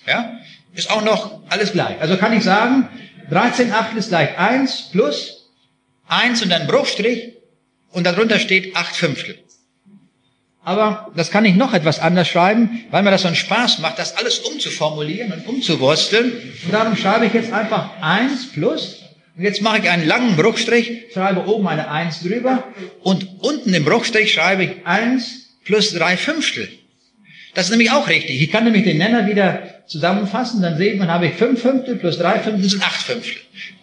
[0.08, 0.40] Ja,
[0.74, 2.02] ist auch noch alles gleich.
[2.02, 2.90] Also kann ich sagen,
[3.30, 5.52] 13 Achtel ist gleich 1 plus
[6.08, 7.34] 1 und dann Bruchstrich
[7.92, 9.38] und darunter steht 8 Fünftel.
[10.65, 13.99] Aber das kann ich noch etwas anders schreiben, weil mir das so einen Spaß macht,
[13.99, 16.32] das alles umzuformulieren und umzuwursteln.
[16.65, 19.04] Und darum schreibe ich jetzt einfach 1 plus.
[19.38, 22.63] Und jetzt mache ich einen langen Bruchstrich, schreibe oben eine 1 drüber
[23.04, 26.67] und unten im Bruchstrich schreibe ich 1 plus 3 Fünftel.
[27.54, 28.41] Das ist nämlich auch richtig.
[28.41, 32.17] Ich kann nämlich den Nenner wieder zusammenfassen, dann sieht man, habe ich 5 Fünftel plus
[32.17, 33.41] 3 Fünftel sind 8 Fünftel.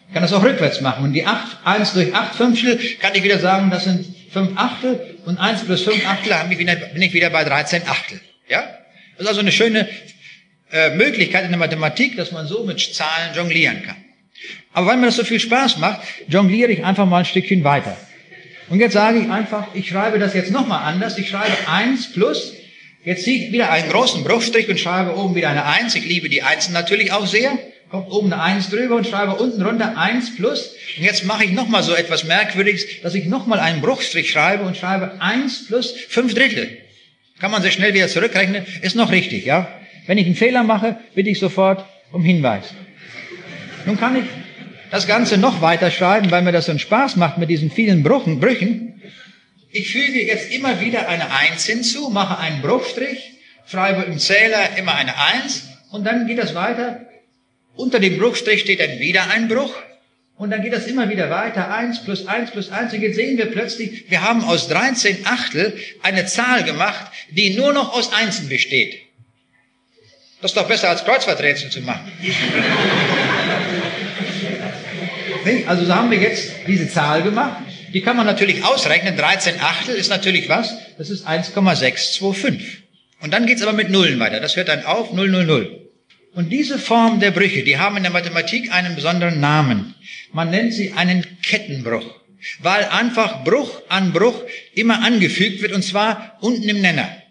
[0.08, 1.04] Ich kann das auch rückwärts machen.
[1.04, 5.11] Und die 8, 1 durch 8 Fünftel kann ich wieder sagen, das sind 5 Achtel
[5.26, 8.20] und 1 plus 5 Achtel bin ich wieder bei 13 Achtel.
[8.48, 8.62] Ja?
[9.16, 9.88] Das ist also eine schöne
[10.70, 13.96] äh, Möglichkeit in der Mathematik, dass man so mit Zahlen jonglieren kann.
[14.72, 17.96] Aber weil mir das so viel Spaß macht, jongliere ich einfach mal ein Stückchen weiter.
[18.68, 21.18] Und jetzt sage ich einfach, ich schreibe das jetzt nochmal anders.
[21.18, 22.54] Ich schreibe 1 plus
[23.04, 25.96] Jetzt ziehe ich wieder einen großen Bruchstrich und schreibe oben wieder eine Eins.
[25.96, 27.58] Ich liebe die Einsen natürlich auch sehr.
[27.92, 30.74] Kommt oben eine Eins drüber und schreibe unten runter Eins plus.
[30.96, 34.78] Und jetzt mache ich nochmal so etwas Merkwürdiges, dass ich nochmal einen Bruchstrich schreibe und
[34.78, 36.70] schreibe Eins plus fünf Drittel.
[37.38, 38.64] Kann man sehr schnell wieder zurückrechnen.
[38.80, 39.68] Ist noch richtig, ja?
[40.06, 42.64] Wenn ich einen Fehler mache, bitte ich sofort um Hinweis.
[43.84, 44.24] Nun kann ich
[44.90, 48.02] das Ganze noch weiter schreiben, weil mir das so einen Spaß macht mit diesen vielen
[48.02, 48.40] Brüchen.
[48.40, 49.02] Brüchen.
[49.70, 53.32] Ich füge jetzt immer wieder eine Eins hinzu, mache einen Bruchstrich,
[53.66, 57.11] schreibe im Zähler immer eine Eins und dann geht das weiter.
[57.74, 59.74] Unter dem Bruchstrich steht dann wieder ein Bruch
[60.36, 61.72] und dann geht das immer wieder weiter.
[61.72, 65.76] Eins plus eins plus eins und jetzt sehen wir plötzlich, wir haben aus 13 Achtel
[66.02, 69.00] eine Zahl gemacht, die nur noch aus Einsen besteht.
[70.40, 72.10] Das ist doch besser als Kreuzworträtsel zu machen.
[75.66, 77.62] Also so haben wir jetzt diese Zahl gemacht.
[77.92, 79.16] Die kann man natürlich ausrechnen.
[79.16, 80.72] 13 Achtel ist natürlich was?
[80.98, 82.84] Das ist 1,625.
[83.20, 84.38] Und dann geht's aber mit Nullen weiter.
[84.38, 85.81] Das hört dann auf 000.
[86.34, 89.94] Und diese Form der Brüche, die haben in der Mathematik einen besonderen Namen.
[90.32, 92.20] Man nennt sie einen Kettenbruch,
[92.60, 94.42] weil einfach Bruch an Bruch
[94.74, 97.22] immer angefügt wird, und zwar unten im Nenner.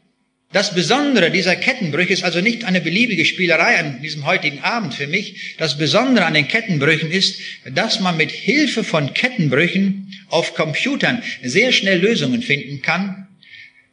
[0.53, 5.07] Das Besondere dieser Kettenbrüche ist also nicht eine beliebige Spielerei an diesem heutigen Abend für
[5.07, 5.55] mich.
[5.57, 7.39] Das Besondere an den Kettenbrüchen ist,
[7.73, 13.27] dass man mit Hilfe von Kettenbrüchen auf Computern sehr schnell Lösungen finden kann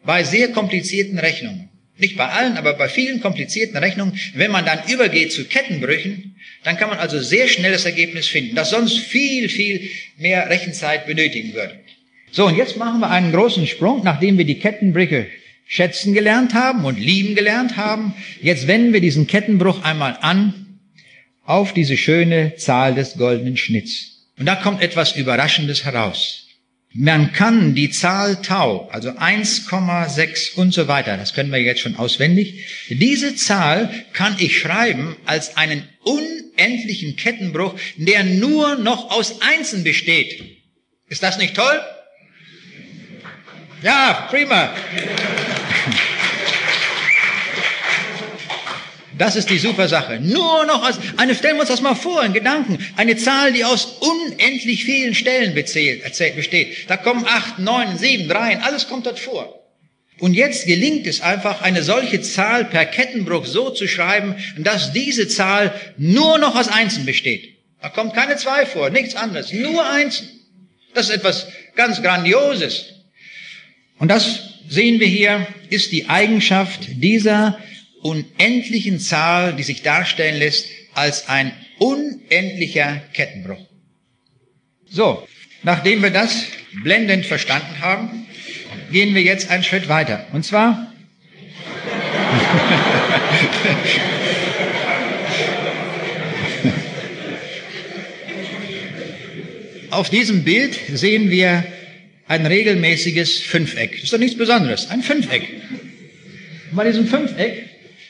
[0.04, 1.67] bei sehr komplizierten Rechnungen.
[1.98, 4.18] Nicht bei allen, aber bei vielen komplizierten Rechnungen.
[4.34, 8.54] Wenn man dann übergeht zu Kettenbrüchen, dann kann man also sehr schnell das Ergebnis finden,
[8.54, 11.78] das sonst viel, viel mehr Rechenzeit benötigen würde.
[12.30, 15.26] So, und jetzt machen wir einen großen Sprung, nachdem wir die Kettenbrüche
[15.66, 18.14] schätzen gelernt haben und lieben gelernt haben.
[18.40, 20.80] Jetzt wenden wir diesen Kettenbruch einmal an
[21.44, 24.26] auf diese schöne Zahl des goldenen Schnitts.
[24.38, 26.47] Und da kommt etwas Überraschendes heraus.
[26.94, 31.96] Man kann die Zahl Tau, also 1,6 und so weiter, das können wir jetzt schon
[31.96, 39.84] auswendig, diese Zahl kann ich schreiben als einen unendlichen Kettenbruch, der nur noch aus Einsen
[39.84, 40.42] besteht.
[41.08, 41.80] Ist das nicht toll?
[43.82, 44.74] Ja, prima.
[49.18, 50.20] Das ist die super Sache.
[50.20, 52.78] Nur noch als, eine, stellen wir uns das mal vor in Gedanken.
[52.96, 56.88] Eine Zahl, die aus unendlich vielen Stellen bezählt, erzählt, besteht.
[56.88, 59.58] Da kommen acht, neun, sieben, dreien, alles kommt dort vor.
[60.20, 65.28] Und jetzt gelingt es einfach, eine solche Zahl per Kettenbruch so zu schreiben, dass diese
[65.28, 67.56] Zahl nur noch aus Einsen besteht.
[67.80, 70.28] Da kommt keine zwei vor, nichts anderes, nur Einsen.
[70.94, 72.86] Das ist etwas ganz Grandioses.
[73.98, 77.58] Und das sehen wir hier, ist die Eigenschaft dieser
[78.02, 83.66] unendlichen Zahl, die sich darstellen lässt als ein unendlicher Kettenbruch.
[84.90, 85.26] So,
[85.62, 86.44] nachdem wir das
[86.82, 88.26] blendend verstanden haben,
[88.90, 90.26] gehen wir jetzt einen Schritt weiter.
[90.32, 90.92] Und zwar
[99.90, 101.64] Auf diesem Bild sehen wir
[102.26, 103.92] ein regelmäßiges Fünfeck.
[103.92, 105.42] Das ist doch nichts Besonderes, ein Fünfeck.
[106.70, 107.64] Und bei diesem Fünfeck,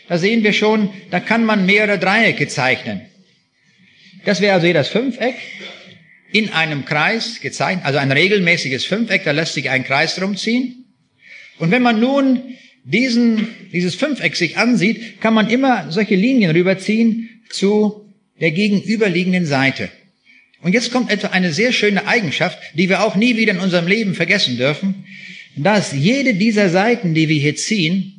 [0.09, 3.03] da sehen wir schon, da kann man mehrere Dreiecke zeichnen.
[4.25, 5.35] Das wäre also hier das Fünfeck
[6.33, 10.85] in einem Kreis gezeichnet, also ein regelmäßiges Fünfeck, da lässt sich ein Kreis rumziehen.
[11.59, 12.43] Und wenn man nun
[12.85, 19.91] diesen, dieses Fünfeck sich ansieht, kann man immer solche Linien rüberziehen zu der gegenüberliegenden Seite.
[20.61, 23.87] Und jetzt kommt etwa eine sehr schöne Eigenschaft, die wir auch nie wieder in unserem
[23.87, 25.07] Leben vergessen dürfen,
[25.57, 28.18] dass jede dieser Seiten, die wir hier ziehen,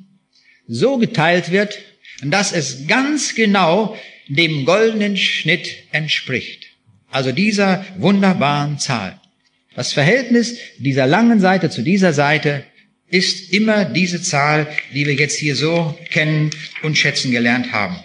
[0.69, 1.79] so geteilt wird,
[2.23, 3.97] dass es ganz genau
[4.29, 6.67] dem goldenen Schnitt entspricht.
[7.09, 9.19] Also dieser wunderbaren Zahl.
[9.75, 12.63] Das Verhältnis dieser langen Seite zu dieser Seite
[13.07, 16.51] ist immer diese Zahl, die wir jetzt hier so kennen
[16.83, 17.97] und schätzen gelernt haben.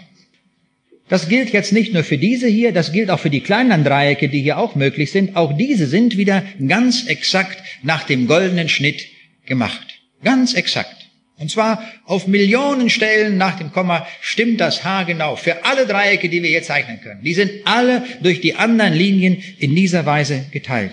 [1.08, 4.30] Das gilt jetzt nicht nur für diese hier, das gilt auch für die kleineren Dreiecke,
[4.30, 5.36] die hier auch möglich sind.
[5.36, 9.04] Auch diese sind wieder ganz exakt nach dem goldenen Schnitt
[9.44, 9.86] gemacht.
[10.22, 11.03] Ganz exakt.
[11.38, 16.28] Und zwar auf Millionen Stellen nach dem Komma stimmt das H genau für alle Dreiecke,
[16.28, 17.24] die wir hier zeichnen können.
[17.24, 20.92] Die sind alle durch die anderen Linien in dieser Weise geteilt.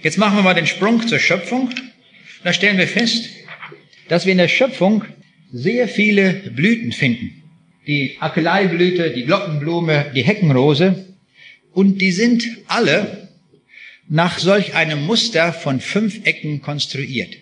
[0.00, 1.70] Jetzt machen wir mal den Sprung zur Schöpfung.
[2.44, 3.28] Da stellen wir fest,
[4.08, 5.04] dass wir in der Schöpfung
[5.52, 7.38] sehr viele Blüten finden
[7.88, 11.06] die Akeleiblüte, die Glockenblume, die Heckenrose.
[11.72, 13.28] Und die sind alle
[14.08, 17.34] nach solch einem Muster von fünf Ecken konstruiert.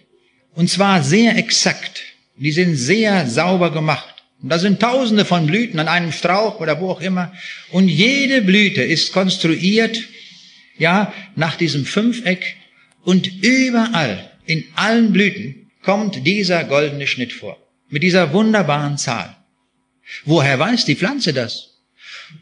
[0.55, 2.03] Und zwar sehr exakt.
[2.37, 4.15] Die sind sehr sauber gemacht.
[4.43, 7.33] Und da sind tausende von Blüten an einem Strauch oder wo auch immer.
[7.71, 10.03] Und jede Blüte ist konstruiert,
[10.79, 12.57] ja, nach diesem Fünfeck.
[13.03, 17.57] Und überall, in allen Blüten, kommt dieser goldene Schnitt vor.
[17.89, 19.37] Mit dieser wunderbaren Zahl.
[20.25, 21.77] Woher weiß die Pflanze das?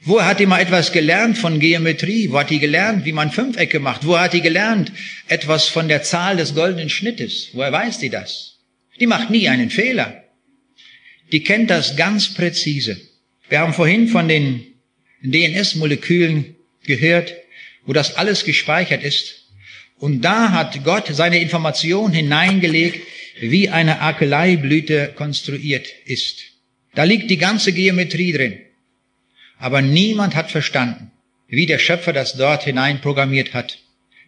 [0.03, 2.31] Woher hat die mal etwas gelernt von Geometrie?
[2.31, 4.07] Wo hat die gelernt, wie man Fünfecke macht?
[4.07, 4.91] Wo hat die gelernt
[5.29, 7.51] etwas von der Zahl des goldenen Schnittes?
[7.53, 8.54] Woher weiß die das?
[9.01, 10.25] Die macht nie einen Fehler.
[11.33, 13.01] Die kennt das ganz präzise.
[13.49, 14.67] Wir haben vorhin von den
[15.23, 16.55] DNS-Molekülen
[16.87, 17.35] gehört,
[17.87, 19.45] wo das alles gespeichert ist.
[19.99, 23.01] Und da hat Gott seine Information hineingelegt,
[23.41, 26.43] wie eine Akeleiblüte konstruiert ist.
[26.95, 28.61] Da liegt die ganze Geometrie drin.
[29.59, 31.11] Aber niemand hat verstanden,
[31.49, 33.79] wie der Schöpfer das dort hinein programmiert hat.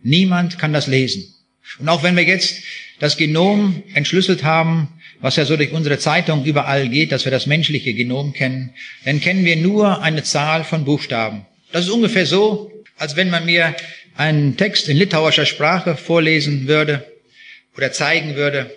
[0.02, 1.34] Niemand kann das lesen.
[1.78, 2.62] Und auch wenn wir jetzt
[2.98, 4.88] das Genom entschlüsselt haben,
[5.20, 9.20] was ja so durch unsere Zeitung überall geht, dass wir das menschliche Genom kennen, dann
[9.20, 11.46] kennen wir nur eine Zahl von Buchstaben.
[11.72, 13.74] Das ist ungefähr so, als wenn man mir
[14.16, 17.04] einen Text in litauischer Sprache vorlesen würde
[17.76, 18.70] oder zeigen würde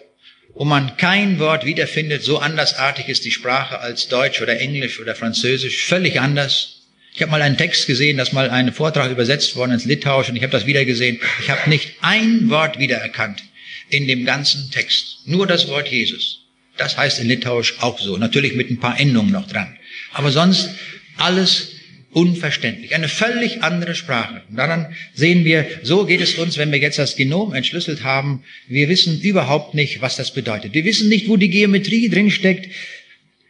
[0.60, 5.16] wo man kein Wort wiederfindet, so andersartig ist die Sprache als Deutsch oder Englisch oder
[5.16, 6.82] Französisch, völlig anders.
[7.14, 10.36] Ich habe mal einen Text gesehen, dass mal ein Vortrag übersetzt worden ins Litauisch und
[10.36, 11.20] ich habe das wieder gesehen.
[11.42, 13.44] Ich habe nicht ein Wort wiedererkannt
[13.90, 16.46] in dem ganzen Text, nur das Wort Jesus.
[16.78, 19.76] Das heißt in Litauisch auch so, natürlich mit ein paar Endungen noch dran.
[20.14, 20.70] Aber sonst
[21.18, 21.74] alles
[22.12, 22.96] unverständlich.
[22.96, 24.42] Eine völlig andere Sprache.
[24.50, 28.44] Und daran sehen wir, so geht es uns, wenn wir jetzt das Genom entschlüsselt haben.
[28.68, 30.74] Wir wissen überhaupt nicht, was das bedeutet.
[30.74, 32.70] Wir wissen nicht, wo die Geometrie drinsteckt,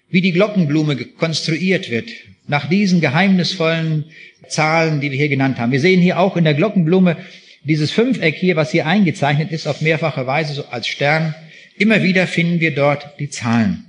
[0.10, 2.10] wie die Glockenblume konstruiert wird,
[2.48, 4.06] nach diesen geheimnisvollen
[4.48, 5.72] Zahlen, die wir hier genannt haben.
[5.72, 7.18] Wir sehen hier auch in der Glockenblume
[7.64, 11.36] dieses Fünfeck hier, was hier eingezeichnet ist, auf mehrfache Weise so als Stern.
[11.78, 13.86] Immer wieder finden wir dort die Zahlen.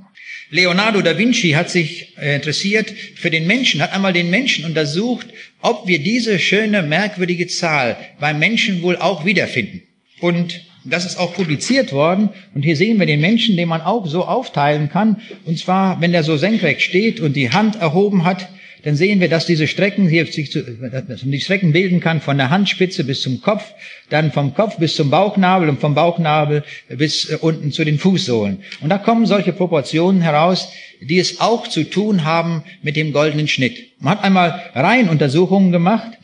[0.50, 5.28] Leonardo da Vinci hat sich äh, interessiert für den Menschen, hat einmal den Menschen untersucht,
[5.62, 9.83] ob wir diese schöne, merkwürdige Zahl beim Menschen wohl auch wiederfinden.
[10.20, 12.30] Und das ist auch publiziert worden.
[12.54, 15.20] Und hier sehen wir den Menschen, den man auch so aufteilen kann.
[15.44, 18.48] Und zwar, wenn der so senkrecht steht und die Hand erhoben hat,
[18.82, 22.20] dann sehen wir, dass diese Strecken hier sich zu, dass man die Strecken bilden kann
[22.20, 23.64] von der Handspitze bis zum Kopf,
[24.08, 28.60] dann vom Kopf bis zum Bauchnabel und vom Bauchnabel bis äh, unten zu den Fußsohlen.
[28.80, 33.48] Und da kommen solche Proportionen heraus, die es auch zu tun haben mit dem goldenen
[33.48, 33.78] Schnitt.
[34.00, 36.18] Man hat einmal Reihenuntersuchungen gemacht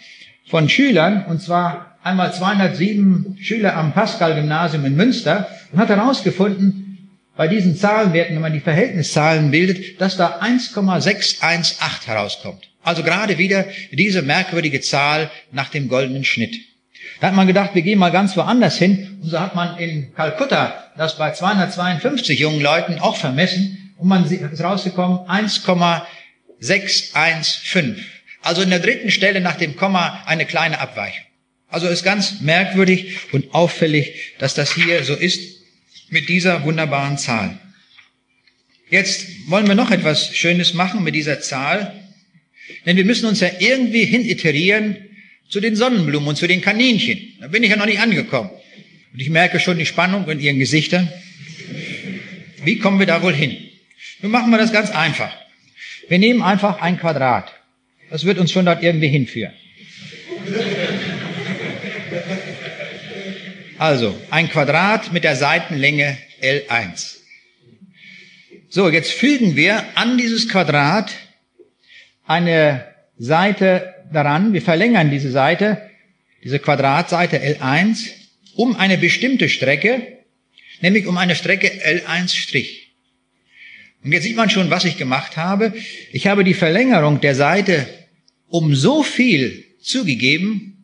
[0.47, 6.86] von Schülern, und zwar einmal 207 Schüler am Pascal-Gymnasium in Münster und hat herausgefunden,
[7.37, 12.69] bei diesen Zahlenwerten, wenn man die Verhältniszahlen bildet, dass da 1,618 herauskommt.
[12.83, 16.57] Also gerade wieder diese merkwürdige Zahl nach dem goldenen Schnitt.
[17.21, 19.19] Da hat man gedacht, wir gehen mal ganz woanders hin.
[19.23, 23.95] Und so hat man in Kalkutta das bei 252 jungen Leuten auch vermessen.
[23.99, 28.05] Und man ist rausgekommen 1,615.
[28.43, 31.25] Also in der dritten Stelle nach dem Komma eine kleine Abweichung.
[31.69, 35.56] Also ist ganz merkwürdig und auffällig, dass das hier so ist
[36.09, 37.59] mit dieser wunderbaren Zahl.
[38.89, 41.93] Jetzt wollen wir noch etwas Schönes machen mit dieser Zahl,
[42.85, 44.97] denn wir müssen uns ja irgendwie hin iterieren
[45.49, 47.35] zu den Sonnenblumen und zu den Kaninchen.
[47.41, 48.51] Da bin ich ja noch nicht angekommen.
[49.13, 51.09] Und ich merke schon die Spannung in ihren Gesichtern.
[52.65, 53.57] Wie kommen wir da wohl hin?
[54.23, 55.33] Nun machen wir das ganz einfach.
[56.09, 57.53] Wir nehmen einfach ein Quadrat.
[58.11, 59.53] Das wird uns schon dort irgendwie hinführen.
[63.79, 67.17] Also ein Quadrat mit der Seitenlänge L1.
[68.71, 71.13] So, jetzt fügen wir an dieses Quadrat
[72.25, 72.87] eine
[73.19, 74.55] Seite daran.
[74.55, 75.91] Wir verlängern diese Seite,
[76.43, 78.09] diese Quadratseite L1,
[78.55, 80.21] um eine bestimmte Strecke,
[80.81, 82.67] nämlich um eine Strecke L1'.
[84.03, 85.75] Und jetzt sieht man schon, was ich gemacht habe.
[86.13, 87.87] Ich habe die Verlängerung der Seite
[88.49, 90.76] um so viel zugegeben,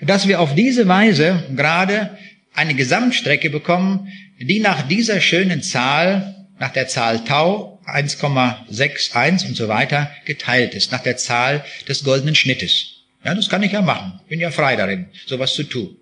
[0.00, 2.16] dass wir auf diese Weise gerade
[2.54, 9.68] eine Gesamtstrecke bekommen, die nach dieser schönen Zahl, nach der Zahl Tau 1,61 und so
[9.68, 12.98] weiter geteilt ist, nach der Zahl des goldenen Schnittes.
[13.24, 14.20] Ja, das kann ich ja machen.
[14.28, 15.96] Bin ja frei darin, sowas zu tun.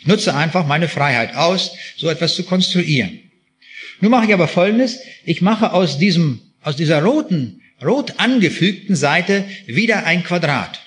[0.00, 3.20] Ich nutze einfach meine Freiheit aus, so etwas zu konstruieren.
[4.00, 5.00] Nun mache ich aber Folgendes.
[5.24, 10.80] Ich mache aus diesem, aus dieser roten, rot angefügten Seite wieder ein Quadrat.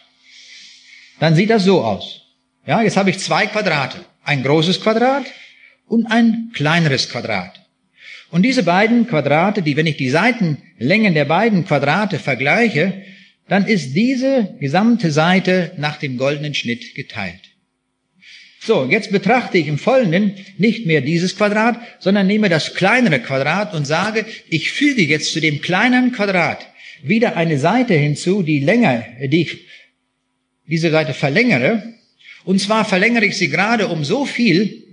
[1.19, 2.20] Dann sieht das so aus.
[2.65, 4.05] Ja, jetzt habe ich zwei Quadrate.
[4.23, 5.25] Ein großes Quadrat
[5.87, 7.61] und ein kleineres Quadrat.
[8.29, 13.03] Und diese beiden Quadrate, die, wenn ich die Seitenlängen der beiden Quadrate vergleiche,
[13.49, 17.41] dann ist diese gesamte Seite nach dem goldenen Schnitt geteilt.
[18.61, 23.73] So, jetzt betrachte ich im Folgenden nicht mehr dieses Quadrat, sondern nehme das kleinere Quadrat
[23.73, 26.67] und sage, ich füge jetzt zu dem kleinen Quadrat
[27.01, 29.57] wieder eine Seite hinzu, die länger, die ich
[30.67, 31.95] diese Seite verlängere,
[32.43, 34.83] und zwar verlängere ich sie gerade um so viel,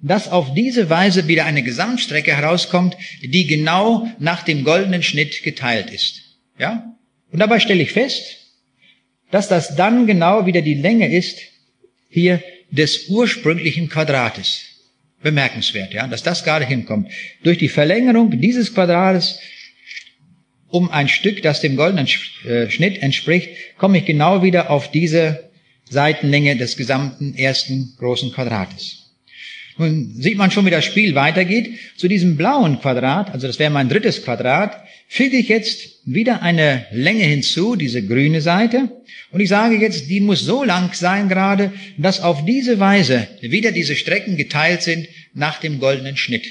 [0.00, 5.90] dass auf diese Weise wieder eine Gesamtstrecke herauskommt, die genau nach dem goldenen Schnitt geteilt
[5.90, 6.22] ist.
[6.58, 6.94] Ja?
[7.32, 8.22] Und dabei stelle ich fest,
[9.30, 11.38] dass das dann genau wieder die Länge ist,
[12.08, 14.64] hier des ursprünglichen Quadrates.
[15.20, 17.10] Bemerkenswert, ja, dass das gerade hinkommt.
[17.42, 19.40] Durch die Verlängerung dieses Quadrates
[20.68, 22.06] um ein Stück, das dem goldenen
[22.46, 25.47] äh, Schnitt entspricht, komme ich genau wieder auf diese
[25.90, 29.08] Seitenlänge des gesamten ersten großen Quadrates.
[29.78, 31.70] Nun sieht man schon, wie das Spiel weitergeht.
[31.96, 36.86] Zu diesem blauen Quadrat, also das wäre mein drittes Quadrat, füge ich jetzt wieder eine
[36.90, 38.90] Länge hinzu, diese grüne Seite.
[39.30, 43.70] Und ich sage jetzt, die muss so lang sein gerade, dass auf diese Weise wieder
[43.70, 46.46] diese Strecken geteilt sind nach dem goldenen Schnitt.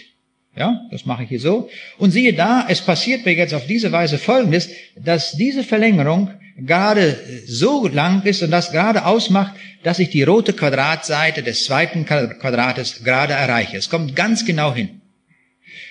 [0.56, 1.70] Ja, das mache ich hier so.
[2.00, 7.18] Und siehe da, es passiert mir jetzt auf diese Weise Folgendes, dass diese Verlängerung gerade
[7.46, 13.04] so lang ist und das gerade ausmacht, dass ich die rote Quadratseite des zweiten Quadrates
[13.04, 13.78] gerade erreiche.
[13.78, 15.02] Es kommt ganz genau hin.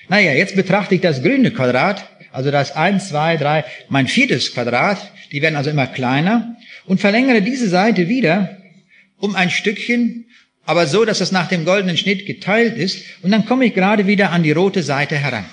[0.09, 4.99] Naja, jetzt betrachte ich das grüne Quadrat, also das 1, 2, 3, mein viertes Quadrat,
[5.33, 6.57] die werden also immer kleiner
[6.87, 8.59] und verlängere diese Seite wieder
[9.19, 10.27] um ein Stückchen,
[10.64, 14.07] aber so, dass es nach dem goldenen Schnitt geteilt ist und dann komme ich gerade
[14.07, 15.45] wieder an die rote Seite heran.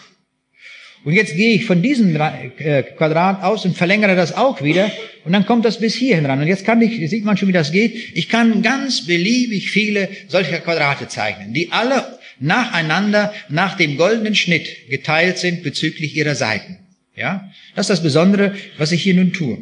[1.04, 4.90] Und jetzt gehe ich von diesem äh, Quadrat aus und verlängere das auch wieder
[5.26, 6.40] und dann kommt das bis hierhin ran.
[6.40, 10.10] Und jetzt kann ich, sieht man schon, wie das geht, ich kann ganz beliebig viele
[10.28, 16.80] solcher Quadrate zeichnen, die alle nacheinander nach dem goldenen Schnitt geteilt sind bezüglich ihrer Seiten.
[17.16, 19.60] Ja, das ist das Besondere, was ich hier nun tue.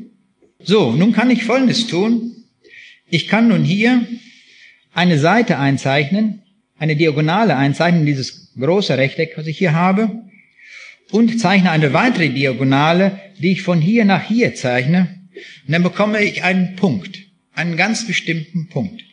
[0.64, 2.46] So, nun kann ich Folgendes tun.
[3.10, 4.06] Ich kann nun hier
[4.94, 6.44] eine Seite einzeichnen,
[6.78, 10.24] eine Diagonale einzeichnen, dieses große Rechteck, was ich hier habe,
[11.12, 15.20] und zeichne eine weitere Diagonale, die ich von hier nach hier zeichne,
[15.66, 17.20] und dann bekomme ich einen Punkt,
[17.54, 19.04] einen ganz bestimmten Punkt.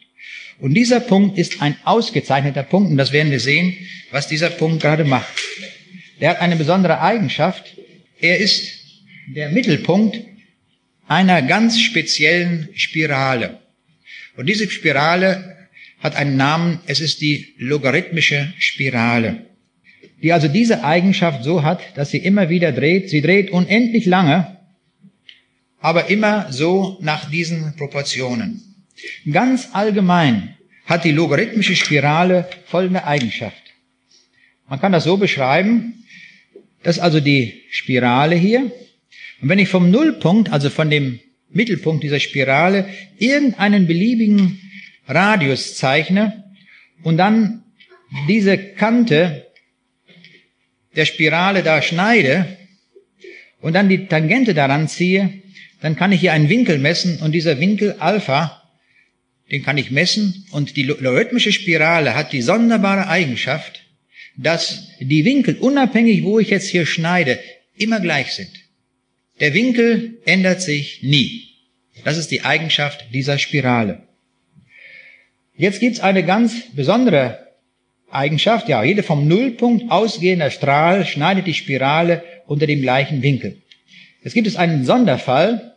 [0.61, 3.77] Und dieser Punkt ist ein ausgezeichneter Punkt, und das werden wir sehen,
[4.11, 5.33] was dieser Punkt gerade macht.
[6.21, 7.77] Der hat eine besondere Eigenschaft.
[8.21, 8.73] Er ist
[9.29, 10.19] der Mittelpunkt
[11.07, 13.61] einer ganz speziellen Spirale.
[14.37, 15.69] Und diese Spirale
[16.01, 19.47] hat einen Namen, es ist die logarithmische Spirale,
[20.23, 23.09] die also diese Eigenschaft so hat, dass sie immer wieder dreht.
[23.09, 24.59] Sie dreht unendlich lange,
[25.81, 28.63] aber immer so nach diesen Proportionen.
[29.31, 30.57] Ganz allgemein
[30.87, 33.63] hat die logarithmische Spirale folgende Eigenschaft.
[34.69, 36.05] Man kann das so beschreiben,
[36.83, 38.71] dass also die Spirale hier,
[39.41, 42.89] und wenn ich vom Nullpunkt, also von dem Mittelpunkt dieser Spirale,
[43.19, 44.61] irgendeinen beliebigen
[45.07, 46.45] Radius zeichne
[47.03, 47.63] und dann
[48.27, 49.48] diese Kante
[50.97, 52.57] der Spirale da schneide
[53.61, 55.43] und dann die Tangente daran ziehe,
[55.81, 58.63] dann kann ich hier einen Winkel messen und dieser Winkel Alpha,
[59.51, 63.83] den kann ich messen und die logarithmische Spirale hat die sonderbare Eigenschaft,
[64.37, 67.39] dass die Winkel, unabhängig wo ich jetzt hier schneide,
[67.77, 68.51] immer gleich sind.
[69.41, 71.49] Der Winkel ändert sich nie.
[72.05, 74.03] Das ist die Eigenschaft dieser Spirale.
[75.57, 77.48] Jetzt gibt's eine ganz besondere
[78.11, 78.69] Eigenschaft.
[78.69, 83.59] Ja, jeder vom Nullpunkt ausgehender Strahl schneidet die Spirale unter dem gleichen Winkel.
[84.23, 85.75] Jetzt gibt es einen Sonderfall,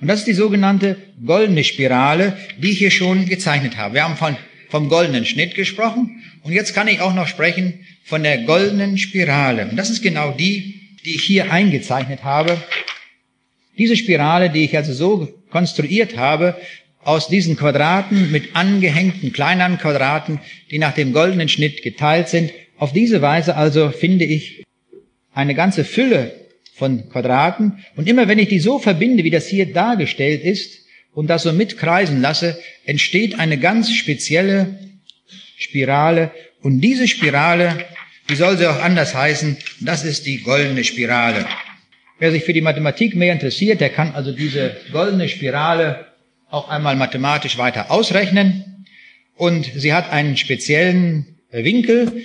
[0.00, 3.94] und das ist die sogenannte goldene Spirale, die ich hier schon gezeichnet habe.
[3.94, 4.36] Wir haben von,
[4.68, 9.68] vom goldenen Schnitt gesprochen und jetzt kann ich auch noch sprechen von der goldenen Spirale.
[9.68, 12.56] Und das ist genau die, die ich hier eingezeichnet habe.
[13.76, 16.56] Diese Spirale, die ich also so konstruiert habe,
[17.02, 20.40] aus diesen Quadraten mit angehängten kleineren Quadraten,
[20.70, 22.52] die nach dem goldenen Schnitt geteilt sind.
[22.76, 24.64] Auf diese Weise also finde ich
[25.32, 26.32] eine ganze Fülle
[26.74, 27.84] von Quadraten.
[27.96, 30.80] Und immer wenn ich die so verbinde, wie das hier dargestellt ist,
[31.12, 34.78] und das so mitkreisen lasse, entsteht eine ganz spezielle
[35.56, 36.30] Spirale.
[36.62, 37.84] Und diese Spirale,
[38.28, 41.46] wie soll sie auch anders heißen, das ist die goldene Spirale.
[42.18, 46.06] Wer sich für die Mathematik mehr interessiert, der kann also diese goldene Spirale
[46.50, 48.86] auch einmal mathematisch weiter ausrechnen.
[49.36, 52.22] Und sie hat einen speziellen Winkel.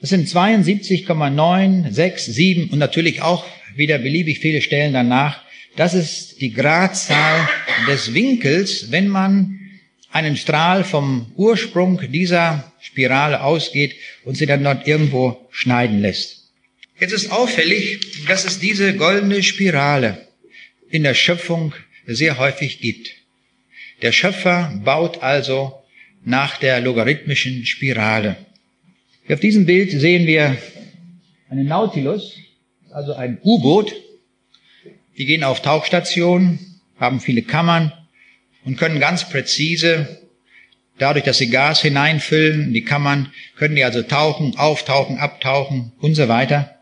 [0.00, 3.44] Das sind 72,967 und natürlich auch
[3.74, 5.42] wieder beliebig viele Stellen danach.
[5.76, 7.48] Das ist die Gradzahl
[7.88, 9.58] des Winkels, wenn man
[10.12, 16.52] einen Strahl vom Ursprung dieser Spirale ausgeht und sie dann dort irgendwo schneiden lässt.
[17.00, 20.28] Jetzt ist auffällig, dass es diese goldene Spirale
[20.90, 21.74] in der Schöpfung
[22.06, 23.10] sehr häufig gibt.
[24.02, 25.82] Der Schöpfer baut also
[26.24, 28.36] nach der logarithmischen Spirale.
[29.28, 30.56] Auf diesem Bild sehen wir
[31.48, 32.36] einen Nautilus,
[32.90, 33.94] also ein U-Boot.
[35.16, 36.58] Die gehen auf Tauchstationen,
[36.98, 37.92] haben viele Kammern
[38.64, 40.20] und können ganz präzise,
[40.98, 46.28] dadurch, dass sie Gas hineinfüllen, die Kammern, können die also tauchen, auftauchen, abtauchen und so
[46.28, 46.74] weiter.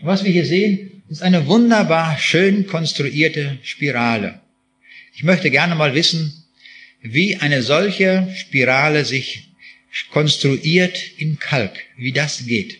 [0.00, 4.40] Und was wir hier sehen, ist eine wunderbar schön konstruierte Spirale.
[5.20, 6.32] Ich möchte gerne mal wissen,
[7.02, 9.50] wie eine solche Spirale sich
[10.12, 12.78] konstruiert in Kalk, wie das geht.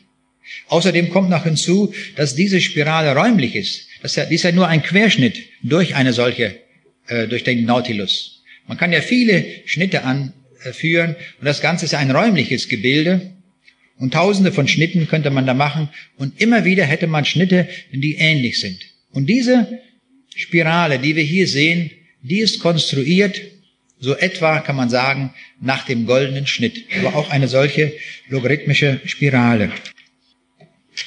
[0.68, 3.88] Außerdem kommt noch hinzu, dass diese Spirale räumlich ist.
[4.00, 6.56] Das ist ja nur ein Querschnitt durch eine solche,
[7.08, 8.42] äh, durch den Nautilus.
[8.66, 13.34] Man kann ja viele Schnitte anführen und das Ganze ist ja ein räumliches Gebilde.
[13.98, 18.14] Und tausende von Schnitten könnte man da machen und immer wieder hätte man Schnitte, die
[18.14, 18.80] ähnlich sind.
[19.12, 19.78] Und diese
[20.34, 21.90] Spirale, die wir hier sehen,
[22.22, 23.40] die ist konstruiert,
[23.98, 26.84] so etwa kann man sagen, nach dem goldenen Schnitt.
[26.98, 27.92] Aber auch eine solche
[28.28, 29.70] logarithmische Spirale.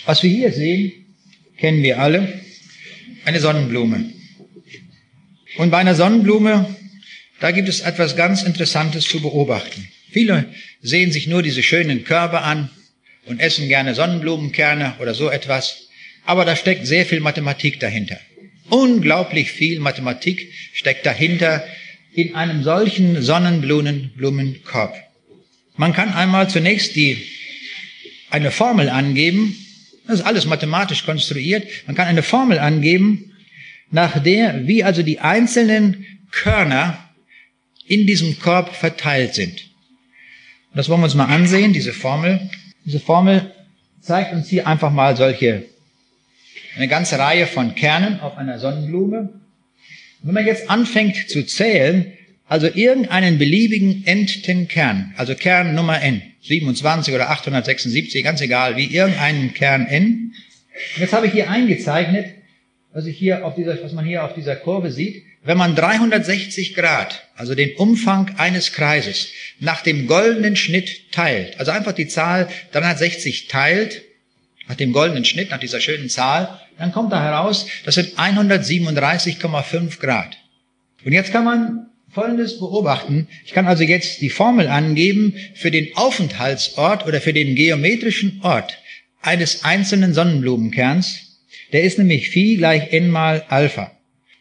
[0.05, 0.91] Was wir hier sehen,
[1.57, 2.41] kennen wir alle,
[3.26, 4.11] eine Sonnenblume.
[5.57, 6.76] Und bei einer Sonnenblume,
[7.39, 9.88] da gibt es etwas ganz Interessantes zu beobachten.
[10.11, 10.45] Viele
[10.82, 12.70] sehen sich nur diese schönen Körper an
[13.26, 15.88] und essen gerne Sonnenblumenkerne oder so etwas.
[16.26, 18.20] Aber da steckt sehr viel Mathematik dahinter.
[18.70, 21.64] Unglaublich viel Mathematik steckt dahinter
[22.14, 24.95] in einem solchen Sonnenblumenkorb.
[25.76, 27.18] Man kann einmal zunächst die,
[28.30, 29.55] eine Formel angeben.
[30.07, 31.68] Das ist alles mathematisch konstruiert.
[31.88, 33.32] Man kann eine Formel angeben,
[33.89, 36.97] nach der, wie also die einzelnen Körner
[37.86, 39.70] in diesem Korb verteilt sind.
[40.74, 42.49] Das wollen wir uns mal ansehen, diese Formel.
[42.86, 43.51] Diese Formel
[44.01, 45.66] zeigt uns hier einfach mal solche,
[46.76, 49.30] eine ganze Reihe von Kernen auf einer Sonnenblume.
[50.24, 52.13] wenn man jetzt anfängt zu zählen,
[52.47, 58.86] also irgendeinen beliebigen enten Kern, also Kern Nummer n, 27 oder 876, ganz egal, wie
[58.86, 60.34] irgendeinen Kern n.
[60.95, 62.28] Und jetzt habe ich hier eingezeichnet,
[62.93, 66.74] was ich hier auf dieser, was man hier auf dieser Kurve sieht, wenn man 360
[66.74, 72.47] Grad, also den Umfang eines Kreises, nach dem goldenen Schnitt teilt, also einfach die Zahl
[72.71, 74.03] 360 teilt,
[74.68, 79.99] nach dem goldenen Schnitt, nach dieser schönen Zahl, dann kommt da heraus, das sind 137,5
[79.99, 80.38] Grad.
[81.05, 83.28] Und jetzt kann man Folgendes beobachten.
[83.43, 88.78] Ich kann also jetzt die Formel angeben für den Aufenthaltsort oder für den geometrischen Ort
[89.22, 91.39] eines einzelnen Sonnenblumenkerns.
[91.72, 93.91] Der ist nämlich Phi gleich n mal Alpha.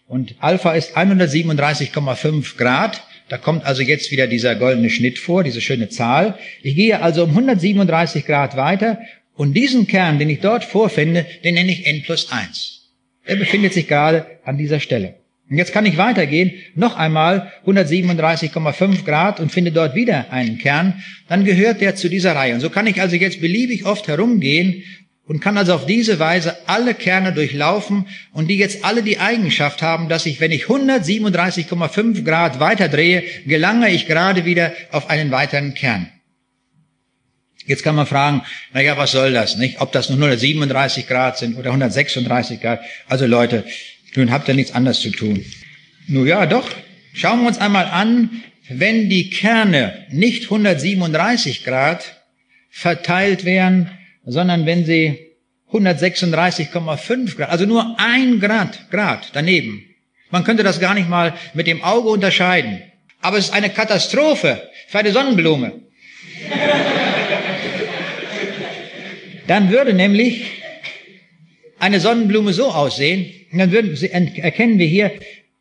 [0.06, 3.02] Und Alpha ist 137,5 Grad.
[3.30, 6.38] Da kommt also jetzt wieder dieser goldene Schnitt vor, diese schöne Zahl.
[6.62, 8.98] Ich gehe also um 137 Grad weiter
[9.34, 12.90] und diesen Kern, den ich dort vorfinde, den nenne ich n plus 1.
[13.24, 15.14] Er befindet sich gerade an dieser Stelle.
[15.50, 21.02] Und jetzt kann ich weitergehen, noch einmal 137,5 Grad und finde dort wieder einen Kern,
[21.28, 22.54] dann gehört der zu dieser Reihe.
[22.54, 24.82] Und so kann ich also jetzt beliebig oft herumgehen
[25.26, 29.82] und kann also auf diese Weise alle Kerne durchlaufen und die jetzt alle die Eigenschaft
[29.82, 35.74] haben, dass ich, wenn ich 137,5 Grad weiterdrehe, gelange ich gerade wieder auf einen weiteren
[35.74, 36.08] Kern.
[37.66, 38.42] Jetzt kann man fragen,
[38.72, 39.80] naja, was soll das, nicht?
[39.80, 42.80] Ob das nun 137 Grad sind oder 136 Grad.
[43.08, 43.64] Also Leute,
[44.14, 45.44] nun habt ihr nichts anderes zu tun.
[46.08, 46.68] Nun ja, doch.
[47.14, 52.22] Schauen wir uns einmal an, wenn die Kerne nicht 137 Grad
[52.70, 53.90] verteilt wären,
[54.24, 55.18] sondern wenn sie
[55.70, 59.84] 136,5 Grad, also nur ein Grad, Grad daneben.
[60.30, 62.82] Man könnte das gar nicht mal mit dem Auge unterscheiden.
[63.20, 65.82] Aber es ist eine Katastrophe für eine Sonnenblume.
[69.52, 70.44] Dann würde nämlich
[71.78, 75.12] eine Sonnenblume so aussehen, dann würden, erkennen wir hier,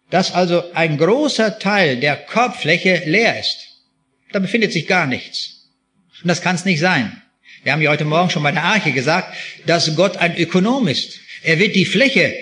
[0.10, 3.58] dass also ein großer Teil der Korbfläche leer ist.
[4.32, 5.68] Da befindet sich gar nichts.
[6.22, 7.22] Und das kann es nicht sein.
[7.64, 9.36] Wir haben ja heute Morgen schon bei der Arche gesagt,
[9.66, 11.20] dass Gott ein Ökonom ist.
[11.44, 12.34] Er wird die Fläche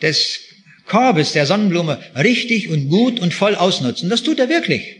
[0.00, 0.42] des
[0.86, 4.08] Korbes der Sonnenblume richtig und gut und voll ausnutzen.
[4.08, 4.99] Das tut er wirklich.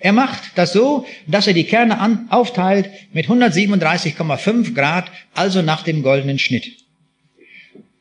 [0.00, 5.82] Er macht das so, dass er die Kerne an, aufteilt mit 137,5 Grad, also nach
[5.82, 6.78] dem goldenen Schnitt.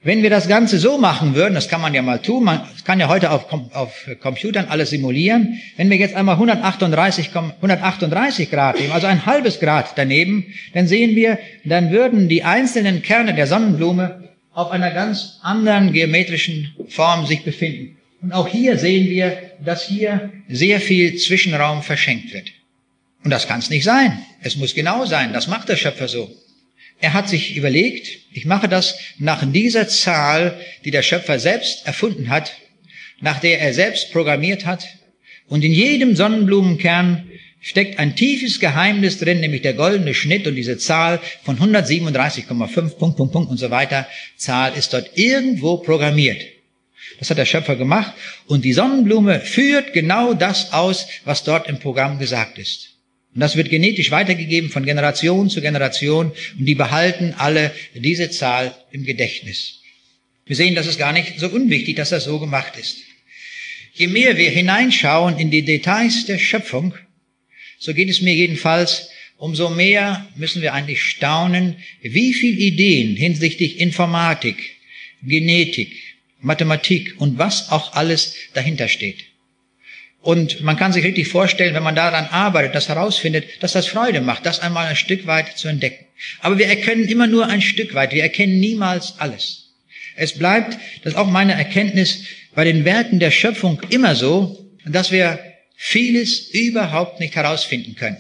[0.03, 2.99] Wenn wir das Ganze so machen würden, das kann man ja mal tun, man kann
[2.99, 8.93] ja heute auf, auf Computern alles simulieren, wenn wir jetzt einmal 138, 138 Grad nehmen,
[8.93, 14.29] also ein halbes Grad daneben, dann sehen wir, dann würden die einzelnen Kerne der Sonnenblume
[14.53, 17.96] auf einer ganz anderen geometrischen Form sich befinden.
[18.22, 22.51] Und auch hier sehen wir, dass hier sehr viel Zwischenraum verschenkt wird.
[23.24, 24.18] Und das kann es nicht sein.
[24.41, 25.34] Es muss genau sein.
[25.34, 26.34] Das macht der Schöpfer so.
[26.99, 32.30] Er hat sich überlegt, ich mache das nach dieser Zahl, die der Schöpfer selbst erfunden
[32.30, 32.53] hat,
[33.22, 34.88] nach der er selbst programmiert hat.
[35.47, 37.30] Und in jedem Sonnenblumenkern
[37.61, 43.18] steckt ein tiefes Geheimnis drin, nämlich der goldene Schnitt und diese Zahl von 137,5 Punkt,
[43.18, 44.07] Punkt, Punkt und so weiter.
[44.36, 46.41] Zahl ist dort irgendwo programmiert.
[47.20, 48.14] Das hat der Schöpfer gemacht
[48.45, 52.97] und die Sonnenblume führt genau das aus, was dort im Programm gesagt ist.
[53.34, 58.76] Und das wird genetisch weitergegeben von Generation zu Generation und die behalten alle diese Zahl
[58.91, 59.82] im Gedächtnis.
[60.45, 62.97] Wir sehen, das ist gar nicht so unwichtig, dass das so gemacht ist.
[63.93, 66.93] Je mehr wir hineinschauen in die Details der Schöpfung,
[67.80, 73.80] so geht es mir jedenfalls, umso mehr müssen wir eigentlich staunen, wie viel Ideen hinsichtlich
[73.80, 74.58] Informatik,
[75.22, 75.95] Genetik,
[76.39, 79.25] Mathematik und was auch alles dahinter steht.
[80.21, 84.21] Und man kann sich richtig vorstellen, wenn man daran arbeitet, das herausfindet, dass das Freude
[84.21, 86.05] macht, das einmal ein Stück weit zu entdecken.
[86.41, 89.69] Aber wir erkennen immer nur ein Stück weit, wir erkennen niemals alles.
[90.15, 92.23] Es bleibt, das ist auch meine Erkenntnis,
[92.53, 95.39] bei den Werken der Schöpfung immer so, dass wir
[95.75, 98.17] vieles überhaupt nicht herausfinden können.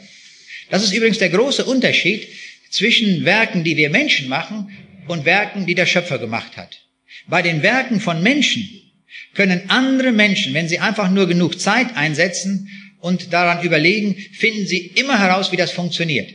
[0.69, 2.27] Das ist übrigens der große Unterschied
[2.69, 4.71] zwischen Werken, die wir Menschen machen,
[5.07, 6.86] und Werken, die der Schöpfer gemacht hat.
[7.27, 8.69] Bei den Werken von Menschen
[9.33, 12.69] können andere Menschen, wenn sie einfach nur genug Zeit einsetzen
[12.99, 16.33] und daran überlegen, finden sie immer heraus, wie das funktioniert.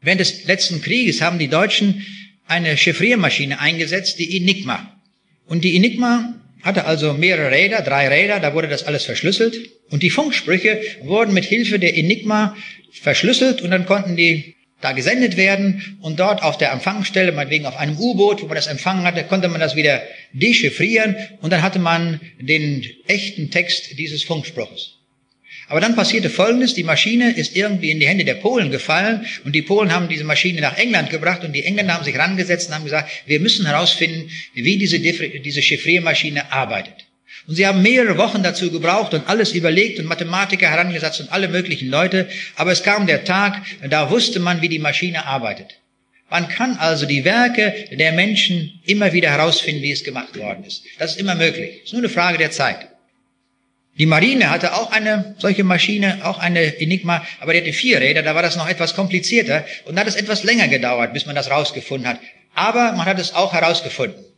[0.00, 2.04] Während des letzten Krieges haben die Deutschen
[2.46, 5.00] eine Chiffriermaschine eingesetzt, die Enigma.
[5.46, 9.56] Und die Enigma hatte also mehrere Räder, drei Räder, da wurde das alles verschlüsselt.
[9.90, 12.56] Und die Funksprüche wurden mit Hilfe der Enigma
[12.92, 15.98] verschlüsselt und dann konnten die da gesendet werden.
[16.00, 19.48] Und dort auf der Empfangsstelle, meinetwegen auf einem U-Boot, wo man das empfangen hatte, konnte
[19.48, 20.02] man das wieder
[20.32, 21.16] dechiffrieren.
[21.40, 24.96] Und dann hatte man den echten Text dieses Funkspruches.
[25.68, 29.24] Aber dann passierte Folgendes, die Maschine ist irgendwie in die Hände der Polen gefallen.
[29.44, 31.44] Und die Polen haben diese Maschine nach England gebracht.
[31.44, 35.62] Und die Engländer haben sich rangesetzt und haben gesagt, wir müssen herausfinden, wie diese, diese
[35.62, 37.06] Chiffriermaschine arbeitet.
[37.50, 41.48] Und sie haben mehrere Wochen dazu gebraucht und alles überlegt und Mathematiker herangesetzt und alle
[41.48, 42.28] möglichen Leute.
[42.54, 45.80] Aber es kam der Tag, da wusste man, wie die Maschine arbeitet.
[46.30, 50.84] Man kann also die Werke der Menschen immer wieder herausfinden, wie es gemacht worden ist.
[51.00, 51.78] Das ist immer möglich.
[51.78, 52.86] Es ist nur eine Frage der Zeit.
[53.98, 58.22] Die Marine hatte auch eine solche Maschine, auch eine Enigma, aber die hatte vier Räder,
[58.22, 61.34] da war das noch etwas komplizierter und da hat es etwas länger gedauert, bis man
[61.34, 62.20] das rausgefunden hat.
[62.54, 64.29] Aber man hat es auch herausgefunden.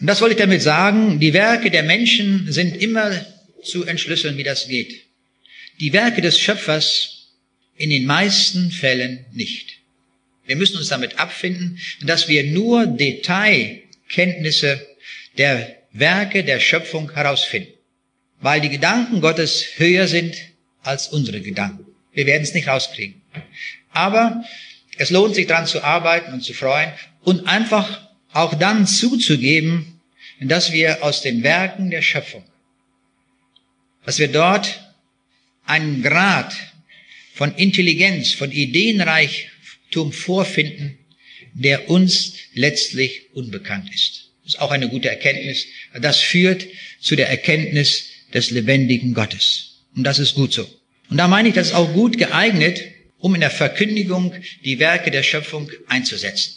[0.00, 3.24] Und das wollte ich damit sagen, die Werke der Menschen sind immer
[3.62, 5.02] zu entschlüsseln, wie das geht.
[5.80, 7.32] Die Werke des Schöpfers
[7.76, 9.78] in den meisten Fällen nicht.
[10.46, 14.86] Wir müssen uns damit abfinden, dass wir nur Detailkenntnisse
[15.38, 17.72] der Werke der Schöpfung herausfinden,
[18.40, 20.36] weil die Gedanken Gottes höher sind
[20.82, 21.86] als unsere Gedanken.
[22.12, 23.20] Wir werden es nicht rauskriegen.
[23.90, 24.44] Aber
[24.98, 26.92] es lohnt sich daran zu arbeiten und zu freuen
[27.22, 28.05] und einfach
[28.36, 30.00] auch dann zuzugeben,
[30.40, 32.44] dass wir aus den Werken der Schöpfung,
[34.04, 34.80] dass wir dort
[35.64, 36.54] einen Grad
[37.34, 40.98] von Intelligenz, von Ideenreichtum vorfinden,
[41.54, 44.30] der uns letztlich unbekannt ist.
[44.44, 45.66] Das ist auch eine gute Erkenntnis.
[45.98, 46.66] Das führt
[47.00, 49.80] zu der Erkenntnis des lebendigen Gottes.
[49.96, 50.68] Und das ist gut so.
[51.08, 52.82] Und da meine ich, das ist auch gut geeignet,
[53.18, 54.34] um in der Verkündigung
[54.64, 56.52] die Werke der Schöpfung einzusetzen.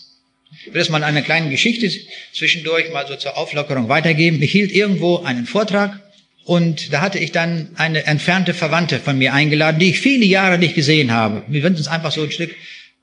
[0.51, 1.91] Ich will das mal eine kleine Geschichte
[2.33, 4.41] zwischendurch mal so zur Auflockerung weitergeben.
[4.41, 5.99] Ich hielt irgendwo einen Vortrag
[6.43, 10.57] und da hatte ich dann eine entfernte Verwandte von mir eingeladen, die ich viele Jahre
[10.57, 11.43] nicht gesehen habe.
[11.47, 12.55] Wir sind uns einfach so ein Stück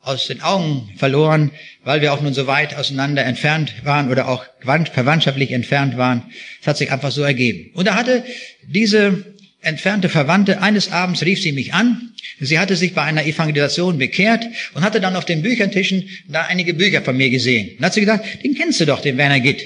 [0.03, 1.51] aus den Augen verloren,
[1.85, 6.23] weil wir auch nun so weit auseinander entfernt waren oder auch verwandtschaftlich entfernt waren.
[6.61, 7.71] Es hat sich einfach so ergeben.
[7.75, 8.25] Und da hatte
[8.67, 9.36] diese
[9.67, 12.13] entfernte Verwandte, eines Abends rief sie mich an.
[12.39, 16.75] Sie hatte sich bei einer Evangelisation bekehrt und hatte dann auf den Büchertischen da einige
[16.75, 17.77] Bücher von mir gesehen.
[17.77, 19.63] Und hat sie gesagt, den kennst du doch, den Werner Gitt.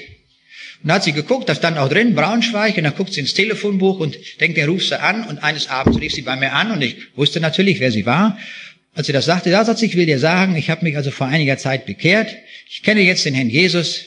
[0.81, 3.35] Und da hat sie geguckt, da stand auch drin, Braunschweig, und dann guckt sie ins
[3.35, 5.27] Telefonbuch und denkt, den rufst du an.
[5.27, 8.39] Und eines Abends rief sie bei mir an und ich wusste natürlich, wer sie war.
[8.95, 11.11] Als sie das sagte, da sagt sie, ich will dir sagen, ich habe mich also
[11.11, 12.35] vor einiger Zeit bekehrt.
[12.69, 14.05] Ich kenne jetzt den Herrn Jesus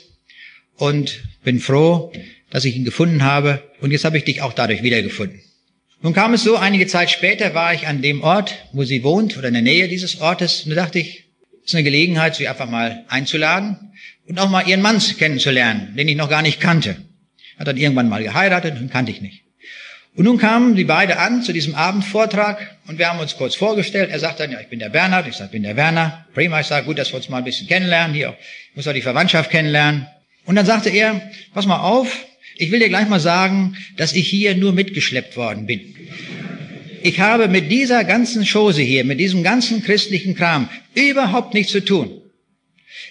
[0.77, 2.13] und bin froh,
[2.51, 3.63] dass ich ihn gefunden habe.
[3.81, 5.41] Und jetzt habe ich dich auch dadurch wiedergefunden.
[6.05, 9.39] Nun kam es so, einige Zeit später war ich an dem Ort, wo sie wohnt
[9.39, 11.25] oder in der Nähe dieses Ortes und da dachte ich,
[11.63, 13.91] es ist eine Gelegenheit, sie einfach mal einzuladen
[14.29, 16.97] und auch mal ihren Mann kennenzulernen, den ich noch gar nicht kannte.
[17.59, 19.45] Hat dann irgendwann mal geheiratet und kannte ich nicht.
[20.15, 24.11] Und nun kamen die beide an zu diesem Abendvortrag und wir haben uns kurz vorgestellt.
[24.11, 25.27] Er sagt dann, ja, ich bin der Bernhard.
[25.27, 26.27] Ich sage, ich bin der Werner.
[26.35, 28.15] Prima, ich sage, gut, dass wir uns mal ein bisschen kennenlernen.
[28.15, 28.37] Hier,
[28.69, 30.07] ich muss auch die Verwandtschaft kennenlernen.
[30.45, 32.15] Und dann sagte er, pass mal auf,
[32.57, 35.95] ich will dir gleich mal sagen, dass ich hier nur mitgeschleppt worden bin.
[37.03, 41.85] Ich habe mit dieser ganzen Chose hier, mit diesem ganzen christlichen Kram überhaupt nichts zu
[41.85, 42.23] tun.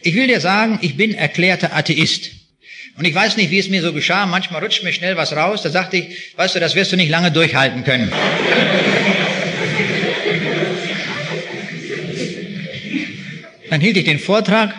[0.01, 2.31] Ich will dir sagen, ich bin erklärter Atheist.
[2.97, 4.25] Und ich weiß nicht, wie es mir so geschah.
[4.25, 5.61] Manchmal rutscht mir schnell was raus.
[5.63, 8.11] Da sagte ich, weißt du, das wirst du nicht lange durchhalten können.
[13.69, 14.73] Dann hielt ich den Vortrag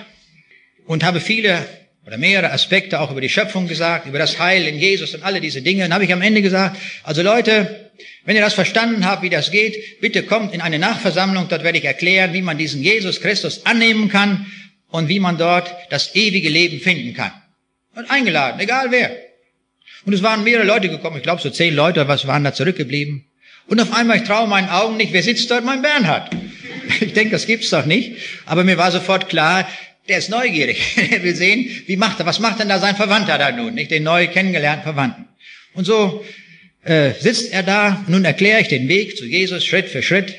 [0.87, 1.67] und habe viele
[2.07, 5.41] oder mehrere Aspekte auch über die Schöpfung gesagt, über das Heil in Jesus und alle
[5.41, 5.83] diese Dinge.
[5.83, 7.91] Dann habe ich am Ende gesagt, also Leute,
[8.25, 11.79] wenn ihr das verstanden habt, wie das geht, bitte kommt in eine Nachversammlung, dort werde
[11.79, 14.47] ich erklären, wie man diesen Jesus Christus annehmen kann
[14.89, 17.33] und wie man dort das ewige Leben finden kann.
[17.95, 19.17] Und eingeladen, egal wer.
[20.05, 22.53] Und es waren mehrere Leute gekommen, ich glaube so zehn Leute oder was waren da
[22.53, 23.25] zurückgeblieben.
[23.67, 25.65] Und auf einmal, ich traue meinen Augen nicht, wer sitzt dort?
[25.65, 26.31] Mein Bernhard.
[27.01, 28.19] Ich denke, das gibt's doch nicht.
[28.45, 29.67] Aber mir war sofort klar,
[30.09, 30.97] der ist neugierig.
[31.11, 33.91] Er will sehen, wie macht er, was macht denn da sein Verwandter da nun, nicht
[33.91, 35.27] den neu kennengelernten Verwandten.
[35.75, 36.25] Und so
[36.85, 40.35] äh, sitzt er da, nun erkläre ich den Weg zu Jesus Schritt für Schritt.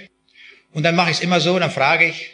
[0.73, 2.31] Und dann mache ich es immer so, dann frage ich,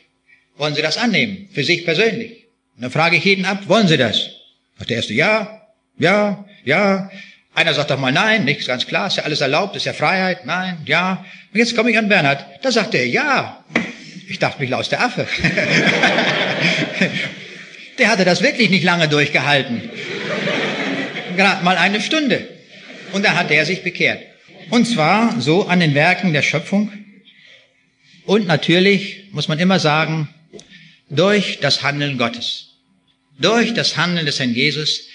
[0.58, 2.48] wollen Sie das annehmen, für sich persönlich?
[2.76, 4.30] Und dann frage ich jeden ab, wollen Sie das?
[4.78, 5.62] Sagt der erste, ja,
[5.98, 7.12] ja, ja.
[7.54, 10.46] Einer sagt doch mal nein, nichts ganz klar, ist ja alles erlaubt, ist ja Freiheit,
[10.46, 11.26] nein, ja.
[11.54, 13.64] Und jetzt komme ich an Bernhard, da sagt er ja.
[14.28, 15.28] Ich dachte mich aus der Affe.
[17.98, 19.90] der hatte das wirklich nicht lange durchgehalten.
[21.38, 22.48] Gerade mal eine Stunde.
[23.14, 24.22] Und da hat er sich bekehrt.
[24.70, 26.92] Und zwar so an den Werken der Schöpfung.
[28.26, 30.30] Und natürlich muss man immer sagen,
[31.10, 32.70] Durch das Handeln Gottes.
[33.38, 35.08] Durch das Handeln des Herrn Jesus,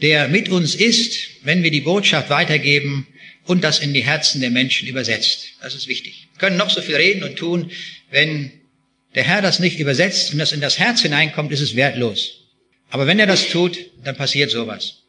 [0.00, 3.06] der mit uns ist, wenn wir die Botschaft weitergeben
[3.44, 5.52] und das in die Herzen der Menschen übersetzt.
[5.60, 6.28] Das ist wichtig.
[6.32, 7.70] Wir können noch so viel reden und tun,
[8.10, 8.52] wenn
[9.14, 12.44] der Herr das nicht übersetzt und das in das Herz hineinkommt, ist es wertlos.
[12.90, 15.04] Aber wenn er das tut, dann passiert sowas.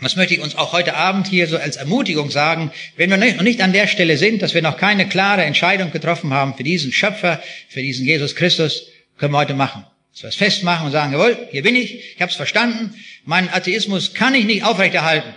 [0.00, 3.42] Das möchte ich uns auch heute Abend hier so als Ermutigung sagen, wenn wir noch
[3.42, 6.92] nicht an der Stelle sind, dass wir noch keine klare Entscheidung getroffen haben für diesen
[6.92, 9.84] Schöpfer, für diesen Jesus Christus, können wir heute machen.
[10.12, 13.48] Dass wir es festmachen und sagen, jawohl, hier bin ich, ich habe es verstanden, meinen
[13.48, 15.34] Atheismus kann ich nicht aufrechterhalten,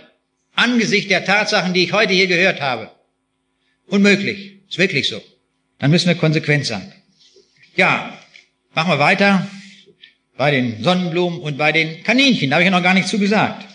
[0.54, 2.90] angesichts der Tatsachen, die ich heute hier gehört habe.
[3.86, 5.22] Unmöglich, ist wirklich so.
[5.78, 6.92] Dann müssen wir konsequent sein.
[7.76, 8.18] Ja,
[8.74, 9.46] machen wir weiter
[10.38, 12.48] bei den Sonnenblumen und bei den Kaninchen.
[12.48, 13.66] Da habe ich ja noch gar nicht zugesagt.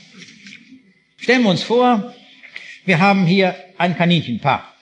[1.17, 2.11] Stellen wir uns vor,
[2.85, 4.73] wir haben hier ein Kaninchenpaar.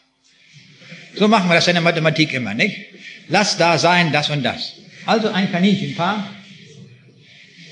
[1.16, 2.78] So machen wir das in der Mathematik immer, nicht?
[3.28, 4.76] Lass da sein, das und das.
[5.06, 6.30] Also ein Kaninchenpaar.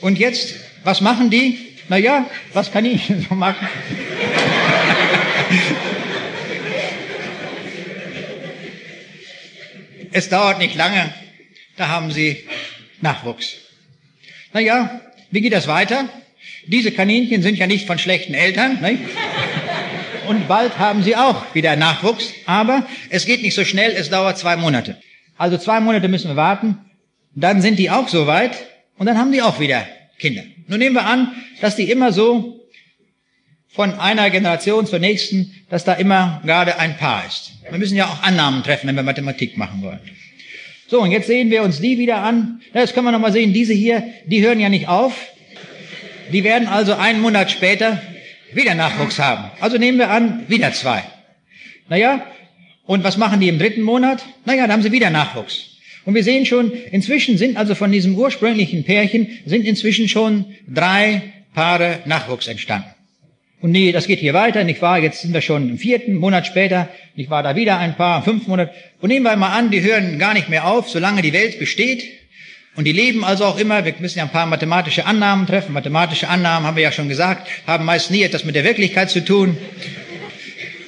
[0.01, 1.59] Und jetzt, was machen die?
[1.87, 3.67] Naja, was Kaninchen so machen.
[10.11, 11.13] es dauert nicht lange,
[11.78, 12.43] da haben sie
[13.01, 13.53] Nachwuchs.
[14.53, 15.01] Naja,
[15.32, 16.09] wie geht das weiter?
[16.67, 18.82] Diese Kaninchen sind ja nicht von schlechten Eltern.
[18.82, 19.01] Nicht?
[20.28, 22.34] Und bald haben sie auch wieder Nachwuchs.
[22.45, 24.97] Aber es geht nicht so schnell, es dauert zwei Monate.
[25.38, 26.78] Also zwei Monate müssen wir warten.
[27.36, 28.57] Dann sind die auch so weit
[28.97, 30.43] und dann haben die auch wieder Kinder.
[30.67, 32.67] Nun nehmen wir an, dass die immer so
[33.69, 37.51] von einer Generation zur nächsten, dass da immer gerade ein Paar ist.
[37.69, 39.99] Wir müssen ja auch Annahmen treffen, wenn wir Mathematik machen wollen.
[40.88, 42.61] So, und jetzt sehen wir uns die wieder an.
[42.73, 43.51] Das können wir nochmal sehen.
[43.51, 45.13] Diese hier, die hören ja nicht auf.
[46.31, 48.01] Die werden also einen Monat später
[48.53, 49.51] wieder Nachwuchs haben.
[49.59, 51.03] Also nehmen wir an, wieder zwei.
[51.89, 52.25] Naja,
[52.85, 54.23] und was machen die im dritten Monat?
[54.45, 55.77] Naja, da haben sie wieder Nachwuchs.
[56.05, 61.21] Und wir sehen schon, inzwischen sind also von diesem ursprünglichen Pärchen, sind inzwischen schon drei
[61.53, 62.88] Paare Nachwuchs entstanden.
[63.60, 64.99] Und nee, das geht hier weiter, nicht wahr?
[64.99, 67.41] Jetzt sind wir schon im vierten Monat später, nicht wahr?
[67.41, 68.72] Da wieder ein Paar, fünf Monate.
[69.01, 72.03] Und nehmen wir mal an, die hören gar nicht mehr auf, solange die Welt besteht.
[72.76, 75.74] Und die leben also auch immer, wir müssen ja ein paar mathematische Annahmen treffen.
[75.74, 79.26] Mathematische Annahmen, haben wir ja schon gesagt, haben meist nie etwas mit der Wirklichkeit zu
[79.26, 79.58] tun.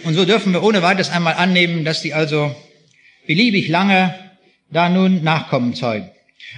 [0.03, 2.55] Und so dürfen wir ohne weiteres einmal annehmen, dass die also
[3.25, 4.13] beliebig lange
[4.69, 6.11] da nun Nachkommen zeugen.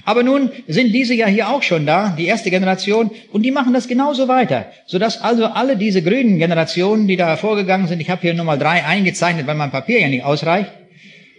[0.05, 3.73] Aber nun sind diese ja hier auch schon da, die erste Generation, und die machen
[3.73, 8.21] das genauso weiter, sodass also alle diese grünen Generationen, die da hervorgegangen sind, ich habe
[8.21, 10.71] hier Nummer drei eingezeichnet, weil mein Papier ja nicht ausreicht,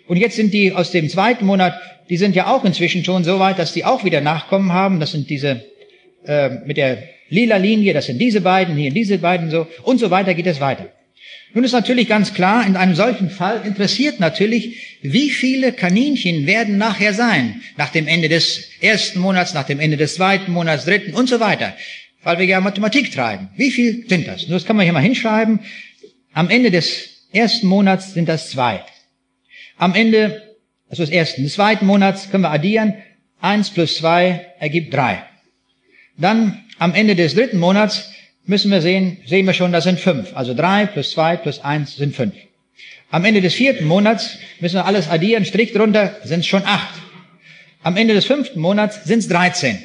[0.08, 1.74] und jetzt sind die aus dem zweiten Monat
[2.12, 5.00] die sind ja auch inzwischen schon so weit, dass die auch wieder Nachkommen haben.
[5.00, 5.64] Das sind diese
[6.26, 10.10] äh, mit der lila Linie, das sind diese beiden, hier diese beiden so und so
[10.10, 10.88] weiter geht es weiter.
[11.54, 16.78] Nun ist natürlich ganz klar, in einem solchen Fall interessiert natürlich, wie viele Kaninchen werden
[16.78, 21.14] nachher sein, nach dem Ende des ersten Monats, nach dem Ende des zweiten Monats, dritten
[21.14, 21.74] und so weiter,
[22.22, 23.50] weil wir ja Mathematik treiben.
[23.56, 24.46] Wie viel sind das?
[24.46, 25.60] Das kann man hier mal hinschreiben.
[26.32, 28.82] Am Ende des ersten Monats sind das zwei.
[29.76, 30.52] Am Ende
[30.92, 31.42] also des ersten.
[31.42, 32.94] Des zweiten Monats können wir addieren.
[33.40, 35.22] Eins plus zwei ergibt drei.
[36.18, 38.12] Dann am Ende des dritten Monats
[38.44, 40.36] müssen wir sehen, sehen wir schon, das sind fünf.
[40.36, 42.34] Also drei plus zwei plus eins sind fünf.
[43.10, 46.94] Am Ende des vierten Monats müssen wir alles addieren, Strich drunter, sind es schon acht.
[47.82, 49.78] Am Ende des fünften Monats sind es dreizehn.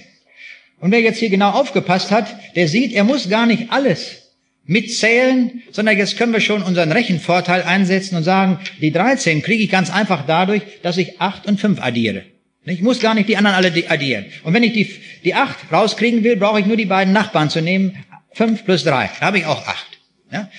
[0.79, 4.27] Und wer jetzt hier genau aufgepasst hat, der sieht, er muss gar nicht alles
[4.67, 9.69] mitzählen, sondern jetzt können wir schon unseren Rechenvorteil einsetzen und sagen, die 13 kriege ich
[9.69, 12.23] ganz einfach dadurch, dass ich 8 und 5 addiere.
[12.65, 14.25] Ich muss gar nicht die anderen alle addieren.
[14.43, 14.93] Und wenn ich die,
[15.23, 18.03] die 8 rauskriegen will, brauche ich nur die beiden Nachbarn zu nehmen.
[18.37, 19.85] 5 plus 3, da habe ich auch 8.
[20.31, 20.49] Ja?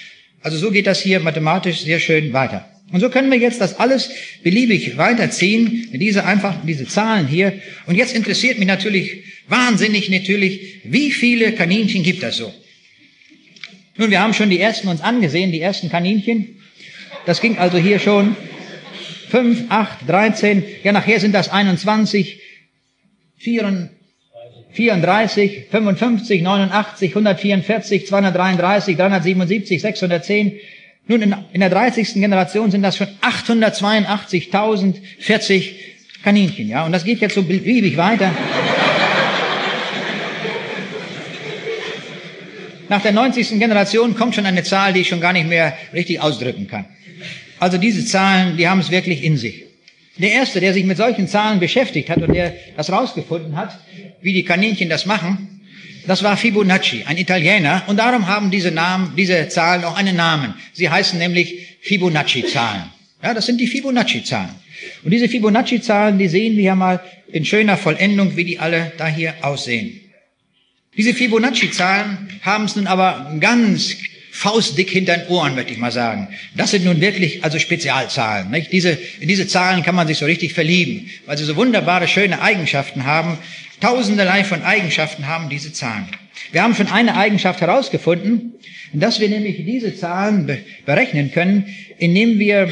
[0.42, 2.68] Also so geht das hier mathematisch sehr schön weiter.
[2.90, 4.10] Und so können wir jetzt das alles
[4.42, 7.60] beliebig weiterziehen, diese einfach, diese Zahlen hier.
[7.86, 12.52] Und jetzt interessiert mich natürlich wahnsinnig natürlich, wie viele Kaninchen gibt es so?
[13.96, 16.56] Nun, wir haben schon die ersten uns angesehen, die ersten Kaninchen.
[17.26, 18.36] Das ging also hier schon
[19.30, 22.40] 5, 8, 13, ja nachher sind das 21,
[24.70, 30.52] 34, 55, 89, 144, 233, 377, 610.
[31.06, 32.14] Nun, in, in der 30.
[32.14, 35.72] Generation sind das schon 882.040
[36.22, 36.84] Kaninchen, ja.
[36.84, 38.30] Und das geht jetzt so beliebig weiter.
[42.88, 43.58] Nach der 90.
[43.58, 46.86] Generation kommt schon eine Zahl, die ich schon gar nicht mehr richtig ausdrücken kann.
[47.60, 49.64] Also diese Zahlen, die haben es wirklich in sich.
[50.16, 53.78] Der erste, der sich mit solchen Zahlen beschäftigt hat und der das rausgefunden hat,
[54.20, 55.58] wie die Kaninchen das machen,
[56.06, 57.82] das war Fibonacci, ein Italiener.
[57.86, 60.54] Und darum haben diese Namen, diese Zahlen auch einen Namen.
[60.72, 62.84] Sie heißen nämlich Fibonacci-Zahlen.
[63.22, 64.54] Ja, das sind die Fibonacci-Zahlen.
[65.04, 67.00] Und diese Fibonacci-Zahlen, die sehen wir ja mal
[67.30, 70.00] in schöner Vollendung, wie die alle da hier aussehen.
[70.96, 73.96] Diese Fibonacci-Zahlen haben es nun aber ganz
[74.32, 76.28] faustdick hinter den Ohren, möchte ich mal sagen.
[76.56, 78.50] Das sind nun wirklich also Spezialzahlen.
[78.50, 78.72] Nicht?
[78.72, 82.40] Diese, in diese Zahlen kann man sich so richtig verlieben, weil sie so wunderbare, schöne
[82.40, 83.38] Eigenschaften haben.
[83.80, 86.08] Tausenderlei von Eigenschaften haben diese Zahlen.
[86.52, 88.54] Wir haben schon eine Eigenschaft herausgefunden,
[88.92, 90.50] dass wir nämlich diese Zahlen
[90.86, 91.66] berechnen können,
[91.98, 92.70] indem wir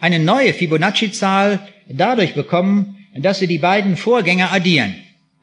[0.00, 4.94] eine neue Fibonacci-Zahl dadurch bekommen, dass wir die beiden Vorgänger addieren.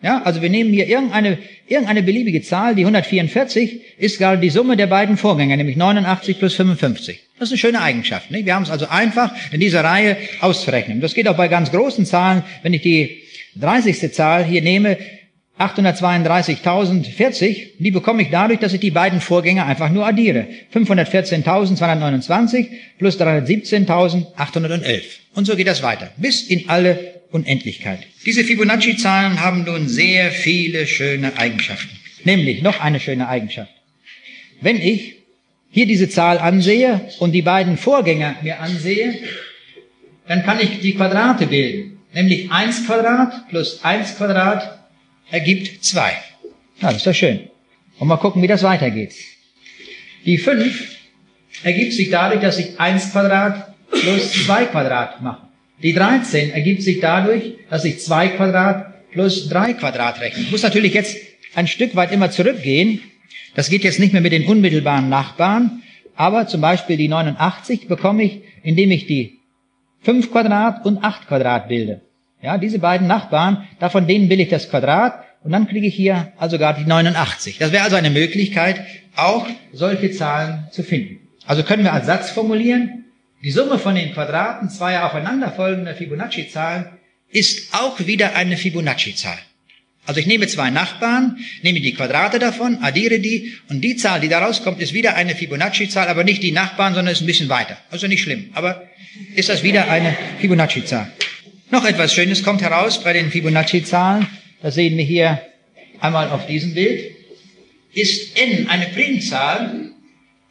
[0.04, 1.38] Ja, also wir nehmen hier irgendeine,
[1.68, 6.56] irgendeine beliebige Zahl, die 144 ist gerade die Summe der beiden Vorgänger, nämlich 89 plus
[6.56, 7.20] 55.
[7.38, 8.32] Das ist eine schöne Eigenschaft.
[8.32, 8.46] Nicht?
[8.46, 11.02] Wir haben es also einfach in dieser Reihe auszurechnen.
[11.02, 12.44] Das geht auch bei ganz großen Zahlen.
[12.64, 13.22] Wenn ich die
[13.56, 14.14] 30.
[14.14, 15.00] Zahl hier nehme,
[15.60, 20.48] 832.040, die bekomme ich dadurch, dass ich die beiden Vorgänger einfach nur addiere.
[20.74, 25.02] 514.229 plus 317.811.
[25.36, 26.10] Und so geht das weiter.
[26.18, 28.00] Bis in alle Unendlichkeit.
[28.26, 31.96] Diese Fibonacci-Zahlen haben nun sehr viele schöne Eigenschaften.
[32.24, 33.72] Nämlich noch eine schöne Eigenschaft.
[34.62, 35.18] Wenn ich
[35.70, 39.14] hier diese Zahl ansehe und die beiden Vorgänger mir ansehe,
[40.28, 42.01] dann kann ich die Quadrate bilden.
[42.14, 44.80] Nämlich 1 Quadrat plus 1 Quadrat
[45.30, 46.02] ergibt 2.
[46.82, 47.50] Ja, das ist doch schön.
[48.00, 49.14] Und mal gucken, wie das weitergeht.
[50.26, 50.98] Die 5
[51.64, 55.48] ergibt sich dadurch, dass ich 1 Quadrat plus 2 Quadrat mache.
[55.82, 60.44] Die 13 ergibt sich dadurch, dass ich 2 Quadrat plus 3 Quadrat rechne.
[60.44, 61.18] Ich muss natürlich jetzt
[61.56, 63.02] ein Stück weit immer zurückgehen.
[63.56, 65.84] Das geht jetzt nicht mehr mit den unmittelbaren Nachbarn,
[66.16, 69.41] aber zum Beispiel die 89 bekomme ich, indem ich die
[70.02, 72.02] 5 Quadrat und 8 Quadrat bilde.
[72.42, 76.34] Ja, diese beiden Nachbarn, davon denen will ich das Quadrat und dann kriege ich hier
[76.38, 77.60] also gar die 89.
[77.60, 78.82] Das wäre also eine Möglichkeit,
[79.16, 81.28] auch solche Zahlen zu finden.
[81.46, 83.06] Also können wir als Satz formulieren,
[83.44, 86.86] die Summe von den Quadraten zweier aufeinanderfolgender Fibonacci-Zahlen
[87.30, 89.38] ist auch wieder eine Fibonacci-Zahl.
[90.06, 94.30] Also ich nehme zwei Nachbarn, nehme die Quadrate davon, addiere die und die Zahl, die
[94.30, 97.78] da rauskommt, ist wieder eine Fibonacci-Zahl, aber nicht die Nachbarn, sondern ist ein bisschen weiter.
[97.92, 98.88] Also nicht schlimm, aber
[99.36, 101.12] ist das wieder eine Fibonacci-Zahl.
[101.70, 104.28] Noch etwas Schönes kommt heraus bei den Fibonacci-Zahlen.
[104.62, 105.42] Das sehen wir hier
[106.00, 107.16] einmal auf diesem Bild.
[107.94, 109.92] Ist n eine Primzahl,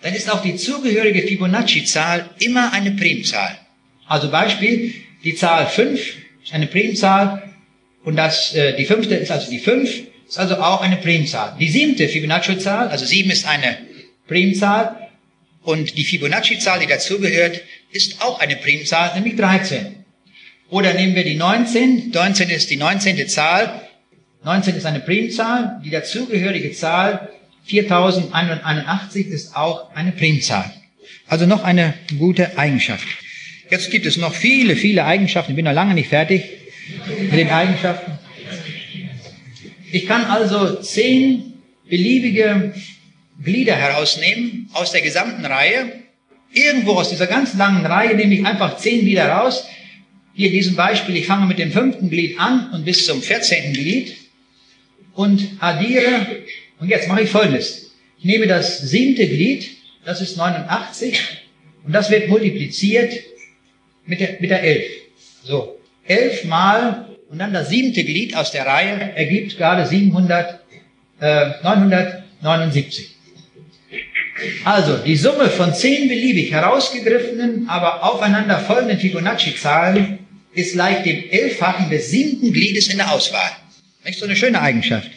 [0.03, 3.59] dann ist auch die zugehörige Fibonacci-Zahl immer eine Primzahl.
[4.07, 4.95] Also Beispiel,
[5.25, 6.01] die Zahl 5
[6.45, 7.50] ist eine Primzahl
[8.05, 11.57] und das, äh, die fünfte ist also die 5, ist also auch eine Primzahl.
[11.59, 13.79] Die siebte Fibonacci-Zahl, also 7 ist eine
[14.27, 15.09] Primzahl
[15.63, 17.61] und die Fibonacci-Zahl, die dazugehört,
[17.93, 19.97] ist auch eine Primzahl, nämlich 13.
[20.71, 23.29] Oder nehmen wir die 19, 19 ist die 19.
[23.29, 23.83] Zahl,
[24.45, 27.29] 19 ist eine Primzahl, die dazugehörige Zahl
[27.65, 30.73] 4181 ist auch eine Primzahl.
[31.27, 33.07] Also noch eine gute Eigenschaft.
[33.71, 35.53] Jetzt gibt es noch viele, viele Eigenschaften.
[35.53, 36.60] Ich bin noch lange nicht fertig
[37.09, 38.13] mit den Eigenschaften.
[39.93, 41.55] Ich kann also zehn
[41.89, 42.75] beliebige
[43.43, 46.03] Glieder herausnehmen aus der gesamten Reihe.
[46.53, 49.65] Irgendwo aus dieser ganz langen Reihe nehme ich einfach zehn Glieder raus.
[50.35, 53.73] Hier in diesem Beispiel, ich fange mit dem fünften Glied an und bis zum vierzehnten
[53.73, 54.17] Glied
[55.15, 56.45] und addiere
[56.79, 57.93] und jetzt mache ich Folgendes.
[58.19, 59.71] Ich nehme das siebte Glied,
[60.05, 61.19] das ist 89,
[61.85, 63.13] und das wird multipliziert
[64.07, 64.85] mit der, mit der 11.
[65.45, 65.80] So,
[66.11, 70.61] 11 mal und dann das siebte Glied aus der Reihe ergibt gerade 700,
[71.21, 73.11] äh, 979.
[74.65, 80.19] Also die Summe von zehn beliebig herausgegriffenen, aber aufeinander folgenden Fibonacci-Zahlen
[80.53, 83.51] ist gleich dem Elffachen des siebten Gliedes in der Auswahl.
[84.05, 85.09] Nicht so eine schöne Eigenschaft.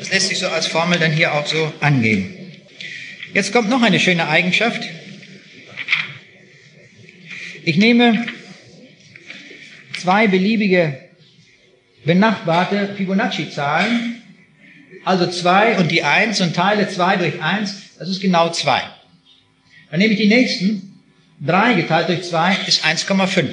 [0.00, 2.34] Das lässt sich so als Formel dann hier auch so angeben.
[3.34, 4.82] Jetzt kommt noch eine schöne Eigenschaft.
[7.68, 8.24] Ich nehme
[9.98, 11.00] zwei beliebige
[12.04, 14.22] benachbarte Fibonacci-Zahlen,
[15.04, 18.82] also zwei und die eins und teile zwei durch eins, das ist genau zwei.
[19.90, 21.02] Dann nehme ich die nächsten,
[21.40, 23.48] drei geteilt durch zwei ist 1,5.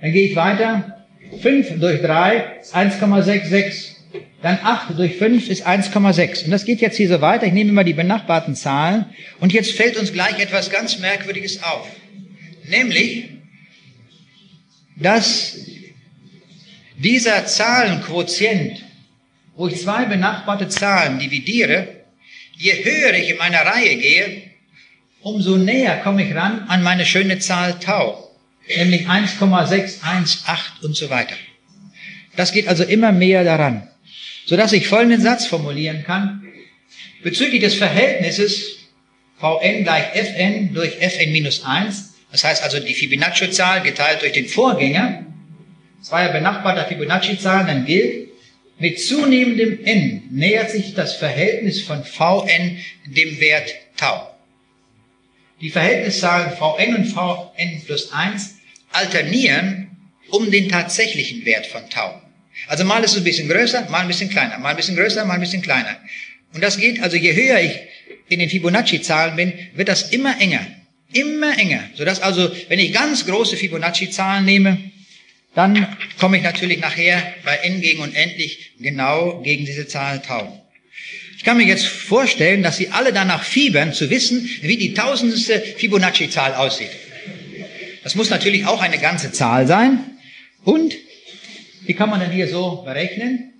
[0.00, 1.06] Dann gehe ich weiter,
[1.40, 3.94] fünf durch drei ist 1,66
[4.42, 6.44] dann 8 durch 5 ist 1,6.
[6.44, 7.46] Und das geht jetzt hier so weiter.
[7.46, 9.06] Ich nehme mal die benachbarten Zahlen.
[9.40, 11.88] Und jetzt fällt uns gleich etwas ganz Merkwürdiges auf.
[12.68, 13.24] Nämlich,
[14.96, 15.58] dass
[16.96, 18.84] dieser Zahlenquotient,
[19.56, 22.04] wo ich zwei benachbarte Zahlen dividiere,
[22.56, 24.42] je höher ich in meiner Reihe gehe,
[25.20, 28.30] umso näher komme ich ran an meine schöne Zahl Tau,
[28.76, 31.36] nämlich 1,618 und so weiter.
[32.36, 33.88] Das geht also immer mehr daran
[34.48, 36.42] sodass ich folgenden Satz formulieren kann.
[37.22, 38.78] Bezüglich des Verhältnisses
[39.38, 44.46] Vn gleich Fn durch Fn minus 1, das heißt also die Fibonacci-Zahl geteilt durch den
[44.46, 45.26] Vorgänger,
[46.02, 48.28] zweier benachbarter Fibonacci-Zahlen, dann gilt,
[48.78, 54.34] mit zunehmendem n nähert sich das Verhältnis von Vn dem Wert Tau.
[55.60, 58.56] Die Verhältniszahlen Vn und Vn plus 1
[58.92, 59.90] alternieren
[60.30, 62.22] um den tatsächlichen Wert von Tau.
[62.68, 65.24] Also mal ist es ein bisschen größer, mal ein bisschen kleiner, mal ein bisschen größer,
[65.24, 65.96] mal ein bisschen kleiner.
[66.54, 67.78] Und das geht, also je höher ich
[68.28, 70.64] in den Fibonacci-Zahlen bin, wird das immer enger.
[71.12, 71.82] Immer enger.
[71.94, 74.78] Sodass also, wenn ich ganz große Fibonacci-Zahlen nehme,
[75.54, 80.64] dann komme ich natürlich nachher bei n gegen unendlich genau gegen diese Zahl Tau.
[81.36, 85.60] Ich kann mir jetzt vorstellen, dass Sie alle danach fiebern, zu wissen, wie die tausendste
[85.60, 86.90] Fibonacci-Zahl aussieht.
[88.02, 90.00] Das muss natürlich auch eine ganze Zahl sein.
[90.64, 90.94] Und
[91.86, 93.52] wie kann man denn hier so berechnen?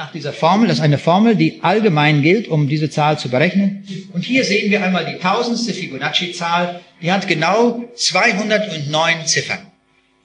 [0.00, 3.86] Nach dieser Formel, das ist eine Formel, die allgemein gilt, um diese Zahl zu berechnen.
[4.14, 6.80] Und hier sehen wir einmal die tausendste Fibonacci-Zahl.
[7.02, 9.58] Die hat genau 209 Ziffern.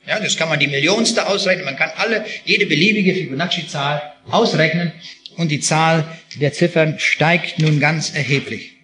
[0.08, 1.66] Ja, das kann man die Millionste ausrechnen.
[1.66, 4.94] Man kann alle, jede beliebige Fibonacci-Zahl ausrechnen.
[5.36, 6.08] Und die Zahl
[6.40, 8.78] der Ziffern steigt nun ganz erheblich.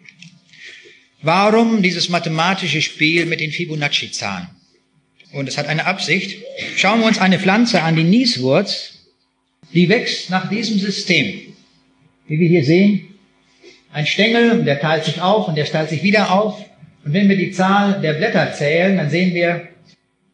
[1.22, 4.50] Warum dieses mathematische Spiel mit den Fibonacci-Zahlen?
[5.32, 6.44] Und es hat eine Absicht.
[6.76, 8.91] Schauen wir uns eine Pflanze an, die Nieswurz,
[9.74, 11.53] die wächst nach diesem System.
[12.28, 13.07] Wie wir hier sehen,
[13.93, 16.63] ein Stängel, der teilt sich auf und der teilt sich wieder auf.
[17.03, 19.67] Und wenn wir die Zahl der Blätter zählen, dann sehen wir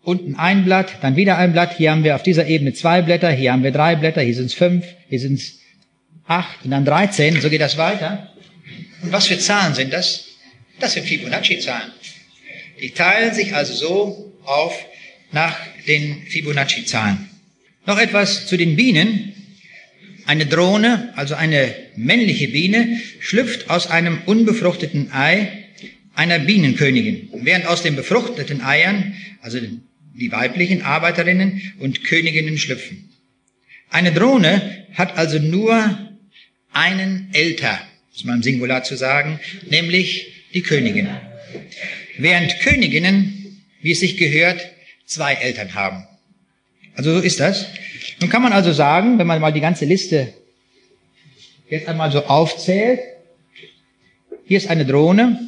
[0.04, 1.76] unten ein Blatt, dann wieder ein Blatt.
[1.78, 4.46] Hier haben wir auf dieser Ebene zwei Blätter, hier haben wir drei Blätter, hier sind
[4.46, 5.60] es fünf, hier sind es
[6.28, 7.42] acht und dann dreizehn.
[7.42, 8.32] So geht das weiter.
[9.02, 10.26] Und was für Zahlen sind das?
[10.80, 11.92] Das sind Fibonacci-Zahlen.
[12.82, 14.86] Die teilen sich also so auf
[15.32, 15.58] nach
[15.88, 17.30] den Fibonacci-Zahlen.
[17.88, 19.34] Noch etwas zu den Bienen.
[20.26, 25.64] Eine Drohne, also eine männliche Biene, schlüpft aus einem unbefruchteten Ei
[26.14, 29.60] einer Bienenkönigin, während aus den befruchteten Eiern, also
[30.16, 33.10] die weiblichen Arbeiterinnen und Königinnen schlüpfen.
[33.90, 35.98] Eine Drohne hat also nur
[36.74, 37.80] einen Älter,
[38.14, 41.08] ist mal im Singular zu sagen, nämlich die Königin.
[42.18, 44.60] Während Königinnen, wie es sich gehört,
[45.06, 46.07] zwei Eltern haben.
[46.98, 47.68] Also so ist das.
[48.20, 50.34] Nun kann man also sagen, wenn man mal die ganze Liste
[51.70, 53.00] jetzt einmal so aufzählt,
[54.46, 55.48] hier ist eine Drohne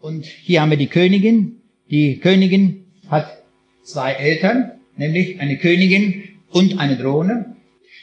[0.00, 1.60] und hier haben wir die Königin.
[1.90, 3.42] Die Königin hat
[3.84, 7.56] zwei Eltern, nämlich eine Königin und eine Drohne.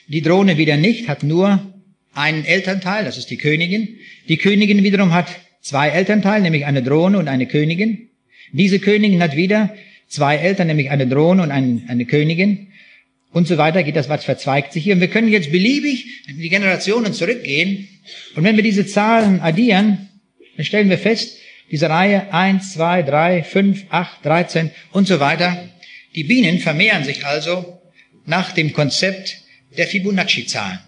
[0.07, 1.59] Die Drohne wieder nicht, hat nur
[2.13, 3.97] einen Elternteil, das ist die Königin.
[4.27, 5.27] Die Königin wiederum hat
[5.61, 8.09] zwei Elternteile, nämlich eine Drohne und eine Königin.
[8.51, 9.73] Diese Königin hat wieder
[10.07, 12.67] zwei Eltern, nämlich eine Drohne und ein, eine Königin.
[13.31, 14.95] Und so weiter geht das, was verzweigt sich hier.
[14.95, 17.87] Und wir können jetzt beliebig in die Generationen zurückgehen.
[18.35, 20.09] Und wenn wir diese Zahlen addieren,
[20.55, 21.37] dann stellen wir fest,
[21.69, 25.69] diese Reihe 1, 2, 3, 5, 8, 13 und so weiter.
[26.15, 27.79] Die Bienen vermehren sich also
[28.25, 29.37] nach dem Konzept
[29.77, 30.79] der Fibonacci-Zahlen.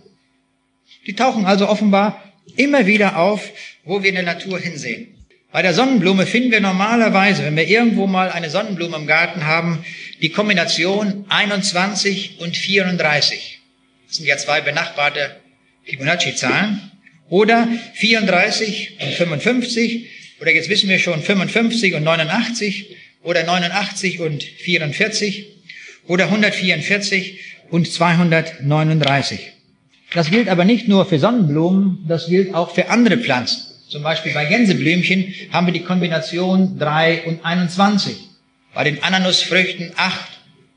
[1.05, 2.23] Die tauchen also offenbar
[2.55, 3.51] immer wieder auf,
[3.83, 5.18] wo wir in der Natur hinsehen.
[5.51, 9.83] Bei der Sonnenblume finden wir normalerweise, wenn wir irgendwo mal eine Sonnenblume im Garten haben,
[10.21, 13.59] die Kombination 21 und 34.
[14.07, 15.37] Das sind ja zwei benachbarte
[15.85, 16.91] Fibonacci-Zahlen.
[17.29, 20.07] Oder 34 und 55.
[20.39, 22.95] Oder jetzt wissen wir schon 55 und 89.
[23.23, 25.47] Oder 89 und 44.
[26.07, 27.39] Oder 144
[27.71, 29.51] und 239.
[30.13, 33.68] Das gilt aber nicht nur für Sonnenblumen, das gilt auch für andere Pflanzen.
[33.89, 38.17] Zum Beispiel bei Gänseblümchen haben wir die Kombination 3 und 21.
[38.75, 40.29] Bei den Ananusfrüchten 8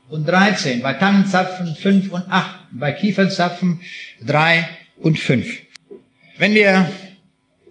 [0.09, 0.81] und 13.
[0.81, 2.69] Bei Tannenzapfen 5 und 8.
[2.71, 3.81] Bei Kiefernzapfen
[4.25, 5.47] 3 und 5.
[6.39, 6.91] Wenn wir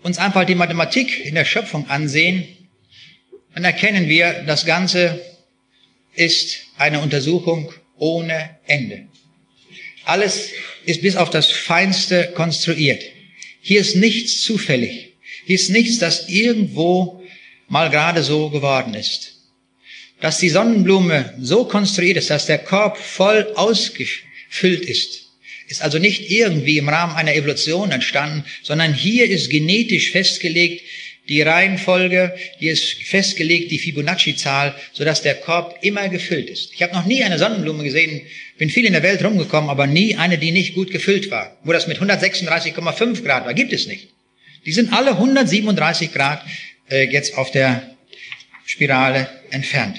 [0.04, 2.46] uns einfach die Mathematik in der Schöpfung ansehen,
[3.52, 5.20] dann erkennen wir, das Ganze
[6.14, 9.08] ist eine Untersuchung ohne Ende.
[10.04, 10.50] Alles
[10.84, 13.02] ist bis auf das Feinste konstruiert.
[13.60, 15.11] Hier ist nichts zufällig.
[15.46, 17.22] Ist nichts, das irgendwo
[17.68, 19.34] mal gerade so geworden ist.
[20.20, 25.22] Dass die Sonnenblume so konstruiert ist, dass der Korb voll ausgefüllt ist,
[25.68, 30.82] ist also nicht irgendwie im Rahmen einer Evolution entstanden, sondern hier ist genetisch festgelegt
[31.28, 36.72] die Reihenfolge, hier ist festgelegt die Fibonacci-Zahl, sodass der Korb immer gefüllt ist.
[36.74, 38.22] Ich habe noch nie eine Sonnenblume gesehen,
[38.58, 41.56] bin viel in der Welt rumgekommen, aber nie eine, die nicht gut gefüllt war.
[41.64, 44.08] Wo das mit 136,5 Grad war, gibt es nicht.
[44.64, 46.42] Die sind alle 137 Grad
[46.90, 47.96] äh, jetzt auf der
[48.64, 49.98] Spirale entfernt.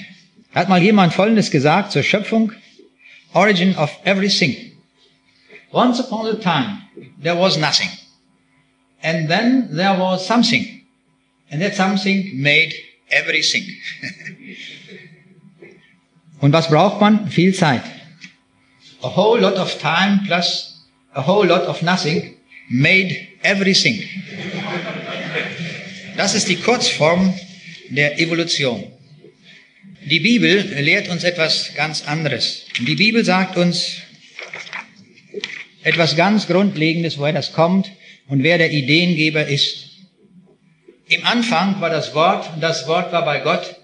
[0.54, 2.52] Hat mal jemand Folgendes gesagt zur Schöpfung?
[3.32, 4.72] Origin of everything.
[5.72, 6.82] Once upon a time,
[7.22, 7.88] there was nothing.
[9.02, 10.82] And then there was something.
[11.50, 12.72] And that something made
[13.08, 13.64] everything.
[16.40, 17.28] Und was braucht man?
[17.28, 17.82] Viel Zeit.
[19.04, 20.80] a whole lot of time plus
[21.14, 22.36] a whole lot of nothing
[22.70, 24.02] made everything.
[26.16, 27.34] Das ist die Kurzform
[27.90, 28.84] der Evolution.
[30.06, 32.66] Die Bibel lehrt uns etwas ganz anderes.
[32.78, 33.98] Die Bibel sagt uns
[35.82, 37.90] etwas ganz Grundlegendes, woher das kommt
[38.28, 39.90] und wer der Ideengeber ist.
[41.08, 43.76] Im Anfang war das Wort und das Wort war bei Gott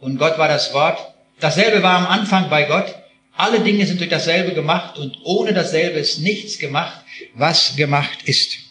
[0.00, 0.98] und Gott war das Wort.
[1.40, 2.94] Dasselbe war am Anfang bei Gott.
[3.36, 7.04] Alle Dinge sind durch dasselbe gemacht und ohne dasselbe ist nichts gemacht,
[7.34, 8.61] was gemacht ist.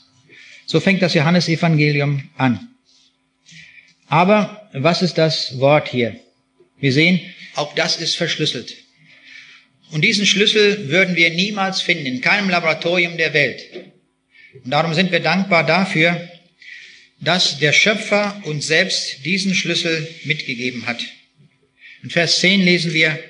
[0.72, 2.70] So fängt das Johannesevangelium an.
[4.08, 6.18] Aber was ist das Wort hier?
[6.80, 7.20] Wir sehen,
[7.56, 8.74] auch das ist verschlüsselt.
[9.92, 13.62] Und diesen Schlüssel würden wir niemals finden, in keinem Laboratorium der Welt.
[14.64, 16.30] Und darum sind wir dankbar dafür,
[17.20, 21.04] dass der Schöpfer uns selbst diesen Schlüssel mitgegeben hat.
[22.02, 23.22] In Vers 10 lesen wir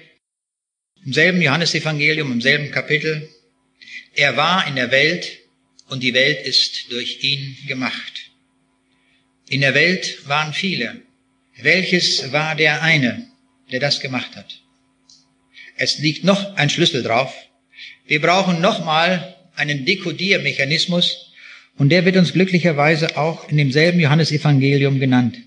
[1.04, 3.28] im selben Johannesevangelium, im selben Kapitel,
[4.14, 5.41] er war in der Welt
[5.92, 8.32] und die Welt ist durch ihn gemacht.
[9.50, 11.02] In der Welt waren viele.
[11.62, 13.28] Welches war der eine,
[13.74, 14.62] der das gemacht hat?
[15.76, 17.34] Es liegt noch ein Schlüssel drauf.
[18.08, 21.34] Wir brauchen nochmal einen Dekodiermechanismus
[21.78, 25.40] und der wird uns glücklicherweise auch in demselben Johannesevangelium genannt.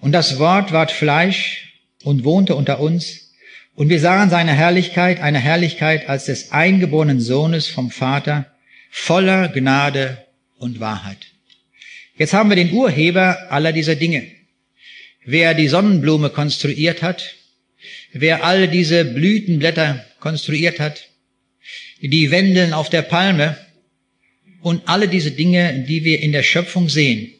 [0.00, 3.30] Und das Wort ward Fleisch und wohnte unter uns
[3.76, 8.55] und wir sahen seine Herrlichkeit, eine Herrlichkeit als des eingeborenen Sohnes vom Vater,
[8.90, 10.26] voller Gnade
[10.58, 11.18] und Wahrheit.
[12.16, 14.30] Jetzt haben wir den Urheber aller dieser Dinge.
[15.24, 17.34] Wer die Sonnenblume konstruiert hat,
[18.12, 21.08] wer all diese Blütenblätter konstruiert hat,
[22.00, 23.58] die Wendeln auf der Palme
[24.62, 27.32] und alle diese Dinge, die wir in der Schöpfung sehen,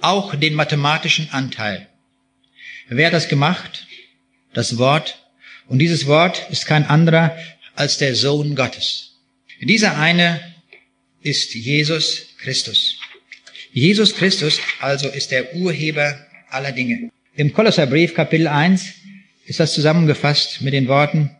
[0.00, 1.86] auch den mathematischen Anteil.
[2.88, 3.86] Wer hat das gemacht?
[4.54, 5.18] Das Wort.
[5.66, 7.36] Und dieses Wort ist kein anderer
[7.74, 9.16] als der Sohn Gottes.
[9.60, 10.40] Dieser eine
[11.28, 12.98] ist Jesus Christus.
[13.72, 16.18] Jesus Christus also ist der Urheber
[16.48, 17.10] aller Dinge.
[17.36, 18.94] Im Kolosserbrief Kapitel 1
[19.44, 21.30] ist das zusammengefasst mit den Worten,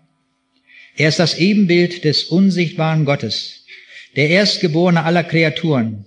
[0.97, 3.65] er ist das Ebenbild des unsichtbaren Gottes,
[4.17, 6.05] der Erstgeborene aller Kreaturen.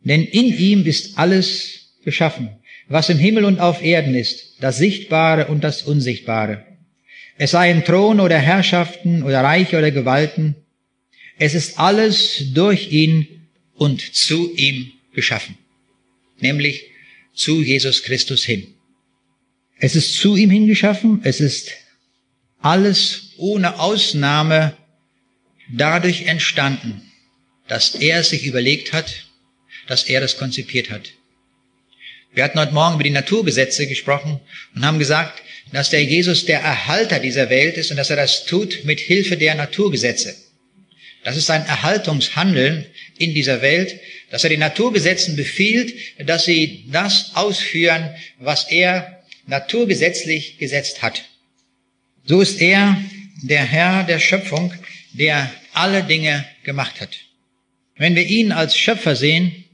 [0.00, 2.50] Denn in ihm ist alles geschaffen,
[2.88, 6.64] was im Himmel und auf Erden ist, das Sichtbare und das Unsichtbare.
[7.36, 10.54] Es seien Thron oder Herrschaften oder Reiche oder Gewalten.
[11.38, 15.56] Es ist alles durch ihn und zu ihm geschaffen,
[16.40, 16.84] nämlich
[17.34, 18.74] zu Jesus Christus hin.
[19.78, 21.70] Es ist zu ihm hingeschaffen, es ist
[22.60, 24.76] alles ohne Ausnahme
[25.68, 27.02] dadurch entstanden,
[27.68, 29.26] dass er sich überlegt hat,
[29.86, 31.12] dass er das konzipiert hat.
[32.34, 34.40] Wir hatten heute Morgen über die Naturgesetze gesprochen
[34.74, 35.40] und haben gesagt,
[35.72, 39.36] dass der Jesus der Erhalter dieser Welt ist und dass er das tut mit Hilfe
[39.36, 40.34] der Naturgesetze.
[41.28, 42.86] Das ist ein Erhaltungshandeln
[43.18, 44.00] in dieser Welt,
[44.30, 45.92] dass er den Naturgesetzen befiehlt,
[46.26, 48.08] dass sie das ausführen,
[48.38, 51.24] was er naturgesetzlich gesetzt hat.
[52.24, 52.96] So ist er
[53.42, 54.72] der Herr der Schöpfung,
[55.12, 57.14] der alle Dinge gemacht hat.
[57.98, 59.66] Wenn wir ihn als Schöpfer sehen,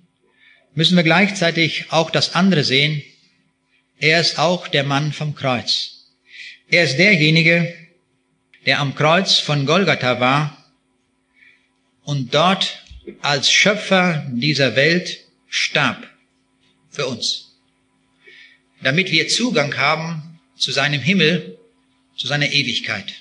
[0.74, 3.00] müssen wir gleichzeitig auch das andere sehen.
[4.00, 6.08] Er ist auch der Mann vom Kreuz.
[6.68, 7.72] Er ist derjenige,
[8.66, 10.60] der am Kreuz von Golgatha war
[12.04, 12.84] und dort
[13.20, 16.08] als Schöpfer dieser Welt starb
[16.90, 17.44] für uns
[18.84, 21.58] damit wir Zugang haben zu seinem Himmel,
[22.16, 23.12] zu seiner Ewigkeit.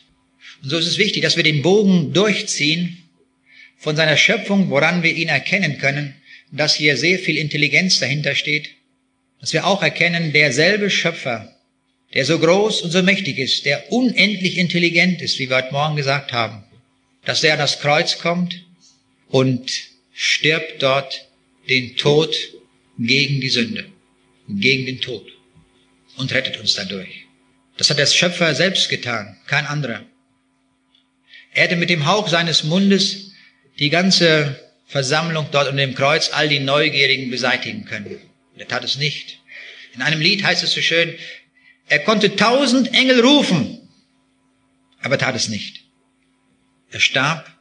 [0.62, 2.98] Und so ist es wichtig, dass wir den Bogen durchziehen
[3.78, 6.16] von seiner Schöpfung, woran wir ihn erkennen können,
[6.52, 8.70] dass hier sehr viel Intelligenz dahinter steht,
[9.40, 11.56] dass wir auch erkennen, derselbe Schöpfer,
[12.14, 15.96] der so groß und so mächtig ist, der unendlich intelligent ist, wie wir heute Morgen
[15.96, 16.64] gesagt haben,
[17.26, 18.64] dass er an das Kreuz kommt
[19.34, 19.72] und
[20.14, 21.28] stirbt dort
[21.68, 22.36] den Tod
[23.00, 23.86] gegen die Sünde,
[24.48, 25.26] gegen den Tod
[26.18, 27.26] und rettet uns dadurch.
[27.78, 30.06] Das hat der Schöpfer selbst getan, kein anderer.
[31.52, 33.32] Er hätte mit dem Hauch seines Mundes
[33.80, 38.20] die ganze Versammlung dort unter dem Kreuz, all die Neugierigen beseitigen können.
[38.56, 39.40] Er tat es nicht.
[39.96, 41.16] In einem Lied heißt es so schön,
[41.88, 43.90] er konnte tausend Engel rufen,
[45.02, 45.86] aber tat es nicht.
[46.92, 47.53] Er starb,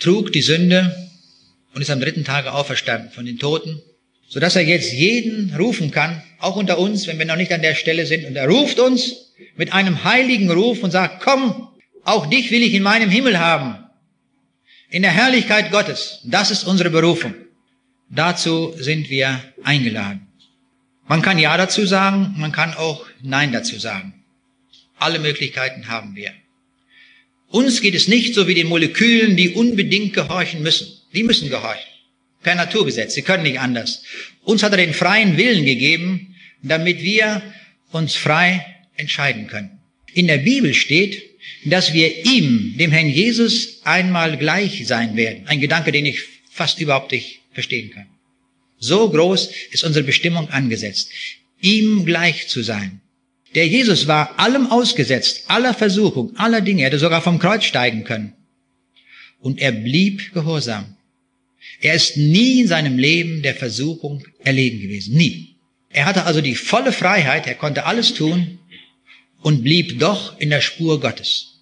[0.00, 0.94] trug die Sünde
[1.74, 3.80] und ist am dritten Tage auferstanden von den Toten
[4.28, 7.62] so dass er jetzt jeden rufen kann, auch unter uns, wenn wir noch nicht an
[7.62, 8.26] der Stelle sind.
[8.26, 11.68] Und er ruft uns mit einem heiligen Ruf und sagt, komm,
[12.04, 13.76] auch dich will ich in meinem Himmel haben.
[14.90, 16.20] In der Herrlichkeit Gottes.
[16.24, 17.34] Das ist unsere Berufung.
[18.10, 20.26] Dazu sind wir eingeladen.
[21.06, 24.12] Man kann Ja dazu sagen, man kann auch Nein dazu sagen.
[24.98, 26.32] Alle Möglichkeiten haben wir.
[27.48, 30.88] Uns geht es nicht so wie den Molekülen, die unbedingt gehorchen müssen.
[31.14, 31.88] Die müssen gehorchen.
[32.42, 33.14] Per Naturgesetz.
[33.14, 34.02] Sie können nicht anders.
[34.42, 37.42] Uns hat er den freien Willen gegeben, damit wir
[37.90, 38.64] uns frei
[38.96, 39.78] entscheiden können.
[40.12, 41.22] In der Bibel steht,
[41.64, 45.46] dass wir ihm, dem Herrn Jesus, einmal gleich sein werden.
[45.46, 46.20] Ein Gedanke, den ich
[46.50, 48.06] fast überhaupt nicht verstehen kann.
[48.78, 51.10] So groß ist unsere Bestimmung angesetzt,
[51.60, 53.00] ihm gleich zu sein.
[53.54, 56.82] Der Jesus war allem ausgesetzt, aller Versuchung, aller Dinge.
[56.82, 58.34] Er hätte sogar vom Kreuz steigen können.
[59.40, 60.96] Und er blieb gehorsam.
[61.80, 65.16] Er ist nie in seinem Leben der Versuchung erlegen gewesen.
[65.16, 65.54] Nie.
[65.90, 68.58] Er hatte also die volle Freiheit, er konnte alles tun
[69.40, 71.60] und blieb doch in der Spur Gottes.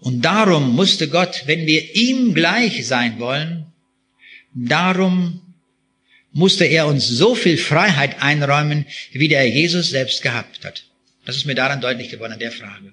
[0.00, 3.66] Und darum musste Gott, wenn wir ihm gleich sein wollen,
[4.54, 5.40] darum
[6.32, 10.84] musste er uns so viel Freiheit einräumen, wie der Jesus selbst gehabt hat.
[11.24, 12.92] Das ist mir daran deutlich geworden an der Frage.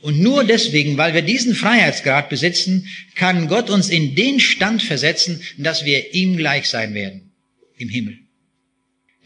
[0.00, 5.40] Und nur deswegen, weil wir diesen Freiheitsgrad besitzen, kann Gott uns in den Stand versetzen,
[5.56, 7.32] dass wir ihm gleich sein werden
[7.78, 8.18] im Himmel.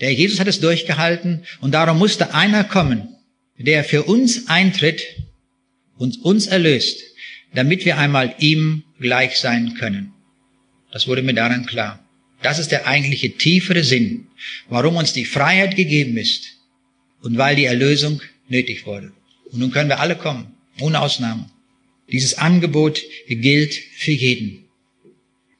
[0.00, 3.08] Der Jesus hat es durchgehalten und darum musste einer kommen,
[3.58, 5.02] der für uns eintritt
[5.96, 7.02] und uns erlöst,
[7.52, 10.12] damit wir einmal ihm gleich sein können.
[10.92, 12.04] Das wurde mir daran klar.
[12.42, 14.28] Das ist der eigentliche tiefere Sinn,
[14.68, 16.44] warum uns die Freiheit gegeben ist
[17.20, 19.12] und weil die Erlösung nötig wurde.
[19.52, 21.48] Und nun können wir alle kommen, ohne Ausnahme.
[22.10, 24.64] Dieses Angebot gilt für jeden.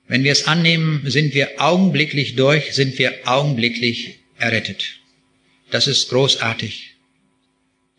[0.07, 5.01] Wenn wir es annehmen, sind wir augenblicklich durch, sind wir augenblicklich errettet.
[5.71, 6.95] Das ist großartig.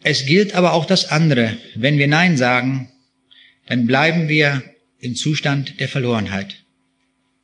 [0.02, 1.58] Es gilt aber auch das andere.
[1.76, 2.90] Wenn wir Nein sagen,
[3.68, 4.64] dann bleiben wir
[5.00, 6.56] im Zustand der Verlorenheit.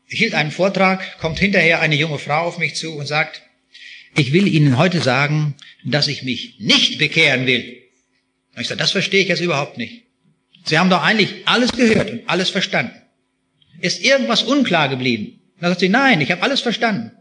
[0.07, 3.41] Ich hielt einen Vortrag, kommt hinterher eine junge Frau auf mich zu und sagt,
[4.15, 7.81] ich will Ihnen heute sagen, dass ich mich nicht bekehren will.
[8.55, 10.03] Und ich sage, das verstehe ich jetzt überhaupt nicht.
[10.65, 12.95] Sie haben doch eigentlich alles gehört und alles verstanden.
[13.81, 15.39] Ist irgendwas unklar geblieben?
[15.59, 17.11] Dann sagt sie, nein, ich habe alles verstanden.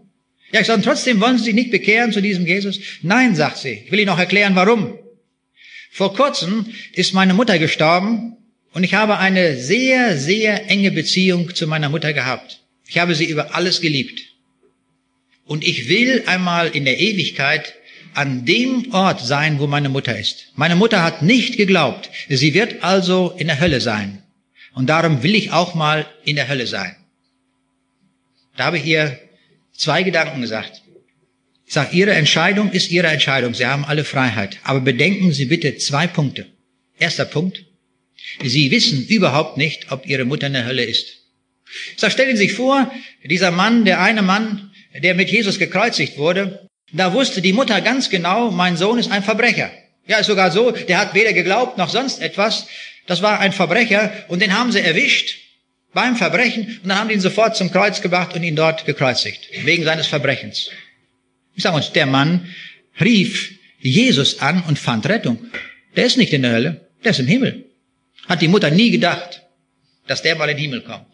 [0.52, 2.78] Ja, ich sage, trotzdem wollen Sie sich nicht bekehren zu diesem Jesus?
[3.02, 3.82] Nein, sagt sie.
[3.84, 4.96] Ich will Ihnen noch erklären, warum.
[5.90, 8.36] Vor kurzem ist meine Mutter gestorben
[8.72, 12.60] und ich habe eine sehr, sehr enge Beziehung zu meiner Mutter gehabt.
[12.86, 14.20] Ich habe sie über alles geliebt.
[15.46, 17.74] Und ich will einmal in der Ewigkeit
[18.14, 20.52] an dem Ort sein, wo meine Mutter ist.
[20.54, 22.10] Meine Mutter hat nicht geglaubt.
[22.28, 24.22] Sie wird also in der Hölle sein.
[24.72, 26.96] Und darum will ich auch mal in der Hölle sein.
[28.56, 29.18] Da habe ich ihr
[29.72, 30.82] zwei Gedanken gesagt.
[31.66, 33.54] Ich sage, Ihre Entscheidung ist Ihre Entscheidung.
[33.54, 34.58] Sie haben alle Freiheit.
[34.62, 36.46] Aber bedenken Sie bitte zwei Punkte.
[36.98, 37.64] Erster Punkt.
[38.42, 41.06] Sie wissen überhaupt nicht, ob Ihre Mutter in der Hölle ist.
[41.92, 42.92] Ich sage, stellen Sie sich vor,
[43.24, 48.10] dieser Mann, der eine Mann, der mit Jesus gekreuzigt wurde, da wusste die Mutter ganz
[48.10, 49.70] genau, mein Sohn ist ein Verbrecher.
[50.06, 52.66] Ja, ist sogar so, der hat weder geglaubt noch sonst etwas.
[53.06, 55.38] Das war ein Verbrecher und den haben sie erwischt
[55.92, 59.48] beim Verbrechen und dann haben die ihn sofort zum Kreuz gebracht und ihn dort gekreuzigt,
[59.64, 60.70] wegen seines Verbrechens.
[61.54, 62.48] Ich sage uns, der Mann
[63.00, 65.38] rief Jesus an und fand Rettung.
[65.96, 67.64] Der ist nicht in der Hölle, der ist im Himmel.
[68.28, 69.42] Hat die Mutter nie gedacht,
[70.06, 71.13] dass der mal in den Himmel kommt.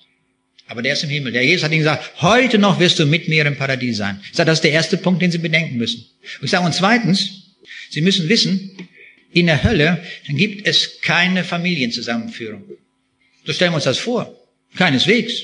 [0.71, 1.33] Aber der ist im Himmel.
[1.33, 4.21] Der Jesus hat ihm gesagt, heute noch wirst du mit mir im Paradies sein.
[4.31, 6.07] Ich sage, das ist der erste Punkt, den Sie bedenken müssen.
[6.39, 7.57] Und ich sage, und zweitens,
[7.91, 8.79] Sie müssen wissen,
[9.33, 12.63] in der Hölle gibt es keine Familienzusammenführung.
[13.45, 14.33] So stellen wir uns das vor.
[14.77, 15.43] Keineswegs.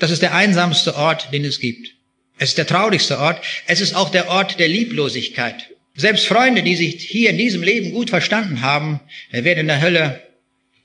[0.00, 1.94] Das ist der einsamste Ort, den es gibt.
[2.38, 3.40] Es ist der traurigste Ort.
[3.68, 5.54] Es ist auch der Ort der Lieblosigkeit.
[5.94, 8.98] Selbst Freunde, die sich hier in diesem Leben gut verstanden haben,
[9.30, 10.22] werden in der Hölle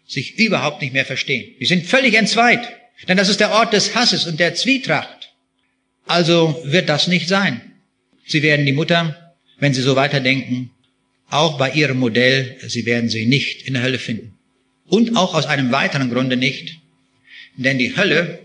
[0.06, 1.56] sich überhaupt nicht mehr verstehen.
[1.60, 2.81] Die sind völlig entzweit.
[3.08, 5.34] Denn das ist der Ort des Hasses und der Zwietracht.
[6.06, 7.62] Also wird das nicht sein.
[8.26, 10.72] Sie werden die Mutter, wenn Sie so weiterdenken,
[11.30, 14.38] auch bei Ihrem Modell, Sie werden sie nicht in der Hölle finden.
[14.88, 16.78] Und auch aus einem weiteren Grunde nicht.
[17.56, 18.40] Denn die Hölle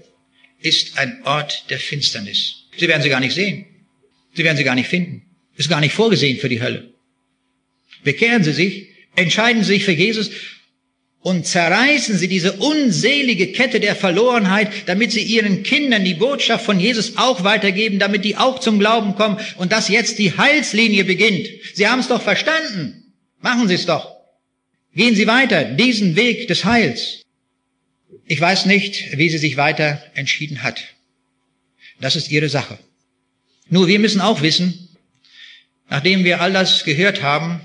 [0.60, 2.66] ist ein Ort der Finsternis.
[2.76, 3.66] Sie werden sie gar nicht sehen.
[4.34, 5.22] Sie werden sie gar nicht finden.
[5.56, 6.92] Ist gar nicht vorgesehen für die Hölle.
[8.04, 10.30] Bekehren Sie sich, entscheiden Sie sich für Jesus
[11.26, 16.78] und zerreißen sie diese unselige Kette der Verlorenheit, damit sie ihren Kindern die Botschaft von
[16.78, 21.48] Jesus auch weitergeben, damit die auch zum Glauben kommen und dass jetzt die Heilslinie beginnt.
[21.74, 23.12] Sie haben es doch verstanden.
[23.40, 24.14] Machen Sie es doch.
[24.94, 27.22] Gehen Sie weiter, diesen Weg des Heils.
[28.26, 30.80] Ich weiß nicht, wie sie sich weiter entschieden hat.
[32.00, 32.78] Das ist ihre Sache.
[33.68, 34.90] Nur wir müssen auch wissen,
[35.90, 37.62] nachdem wir all das gehört haben,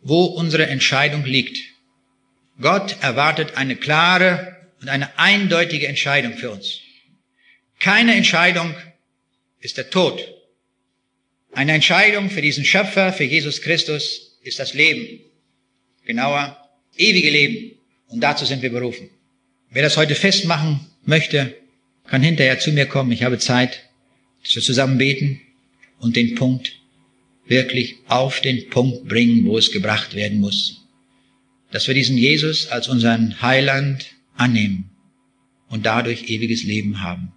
[0.00, 1.71] wo unsere Entscheidung liegt.
[2.60, 6.78] Gott erwartet eine klare und eine eindeutige Entscheidung für uns.
[7.78, 8.74] Keine Entscheidung
[9.60, 10.22] ist der Tod.
[11.52, 15.20] Eine Entscheidung für diesen Schöpfer, für Jesus Christus, ist das Leben.
[16.04, 16.56] Genauer,
[16.96, 17.72] ewige Leben
[18.12, 19.08] Und dazu sind wir berufen.
[19.70, 21.56] Wer das heute festmachen möchte,
[22.06, 23.10] kann hinterher zu mir kommen.
[23.10, 23.88] Ich habe Zeit,
[24.42, 25.40] dass wir zusammen beten
[25.98, 26.72] und den Punkt
[27.46, 30.81] wirklich auf den Punkt bringen, wo es gebracht werden muss.
[31.72, 34.90] Dass wir diesen Jesus als unseren Heiland annehmen
[35.68, 37.32] und dadurch ewiges Leben haben.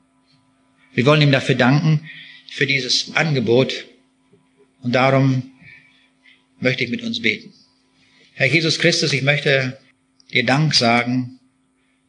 [0.93, 2.07] Wir wollen ihm dafür danken,
[2.49, 3.85] für dieses Angebot.
[4.81, 5.51] Und darum
[6.59, 7.53] möchte ich mit uns beten.
[8.33, 9.77] Herr Jesus Christus, ich möchte
[10.33, 11.39] dir Dank sagen,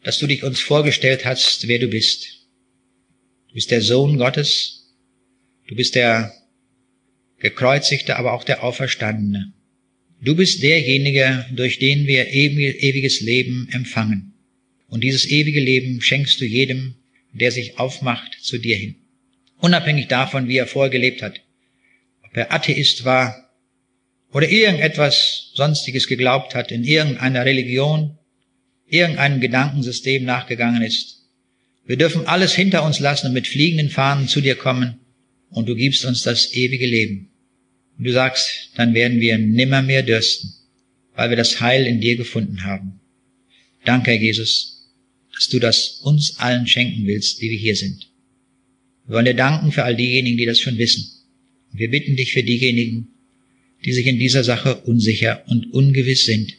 [0.03, 2.47] dass du dich uns vorgestellt hast, wer du bist.
[3.49, 4.95] Du bist der Sohn Gottes.
[5.67, 6.33] Du bist der
[7.39, 9.53] gekreuzigte, aber auch der Auferstandene.
[10.21, 14.35] Du bist derjenige, durch den wir ewiges Leben empfangen.
[14.89, 16.95] Und dieses ewige Leben schenkst du jedem,
[17.33, 18.97] der sich aufmacht zu dir hin.
[19.59, 21.41] Unabhängig davon, wie er vorgelebt hat.
[22.23, 23.51] Ob er Atheist war
[24.33, 28.19] oder irgendetwas Sonstiges geglaubt hat, in irgendeiner Religion,
[28.89, 31.25] irgendeinem Gedankensystem nachgegangen ist.
[31.87, 34.99] Wir dürfen alles hinter uns lassen und mit fliegenden Fahnen zu dir kommen
[35.51, 37.31] und du gibst uns das ewige Leben.
[37.99, 40.53] Und du sagst, dann werden wir nimmermehr dürsten,
[41.15, 43.01] weil wir das Heil in dir gefunden haben.
[43.85, 44.93] Danke, Herr Jesus,
[45.33, 48.11] dass du das uns allen schenken willst, die wir hier sind.
[49.07, 51.05] Wir wollen dir danken für all diejenigen, die das schon wissen.
[51.73, 53.09] Und wir bitten dich für diejenigen,
[53.85, 56.55] die sich in dieser Sache unsicher und ungewiss sind,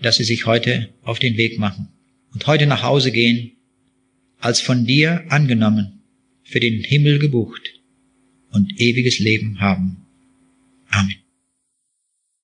[0.00, 1.88] dass sie sich heute auf den Weg machen
[2.32, 3.52] und heute nach Hause gehen,
[4.38, 6.00] als von dir angenommen,
[6.44, 7.80] für den Himmel gebucht
[8.50, 9.99] und ewiges Leben haben.
[10.90, 11.29] Amém.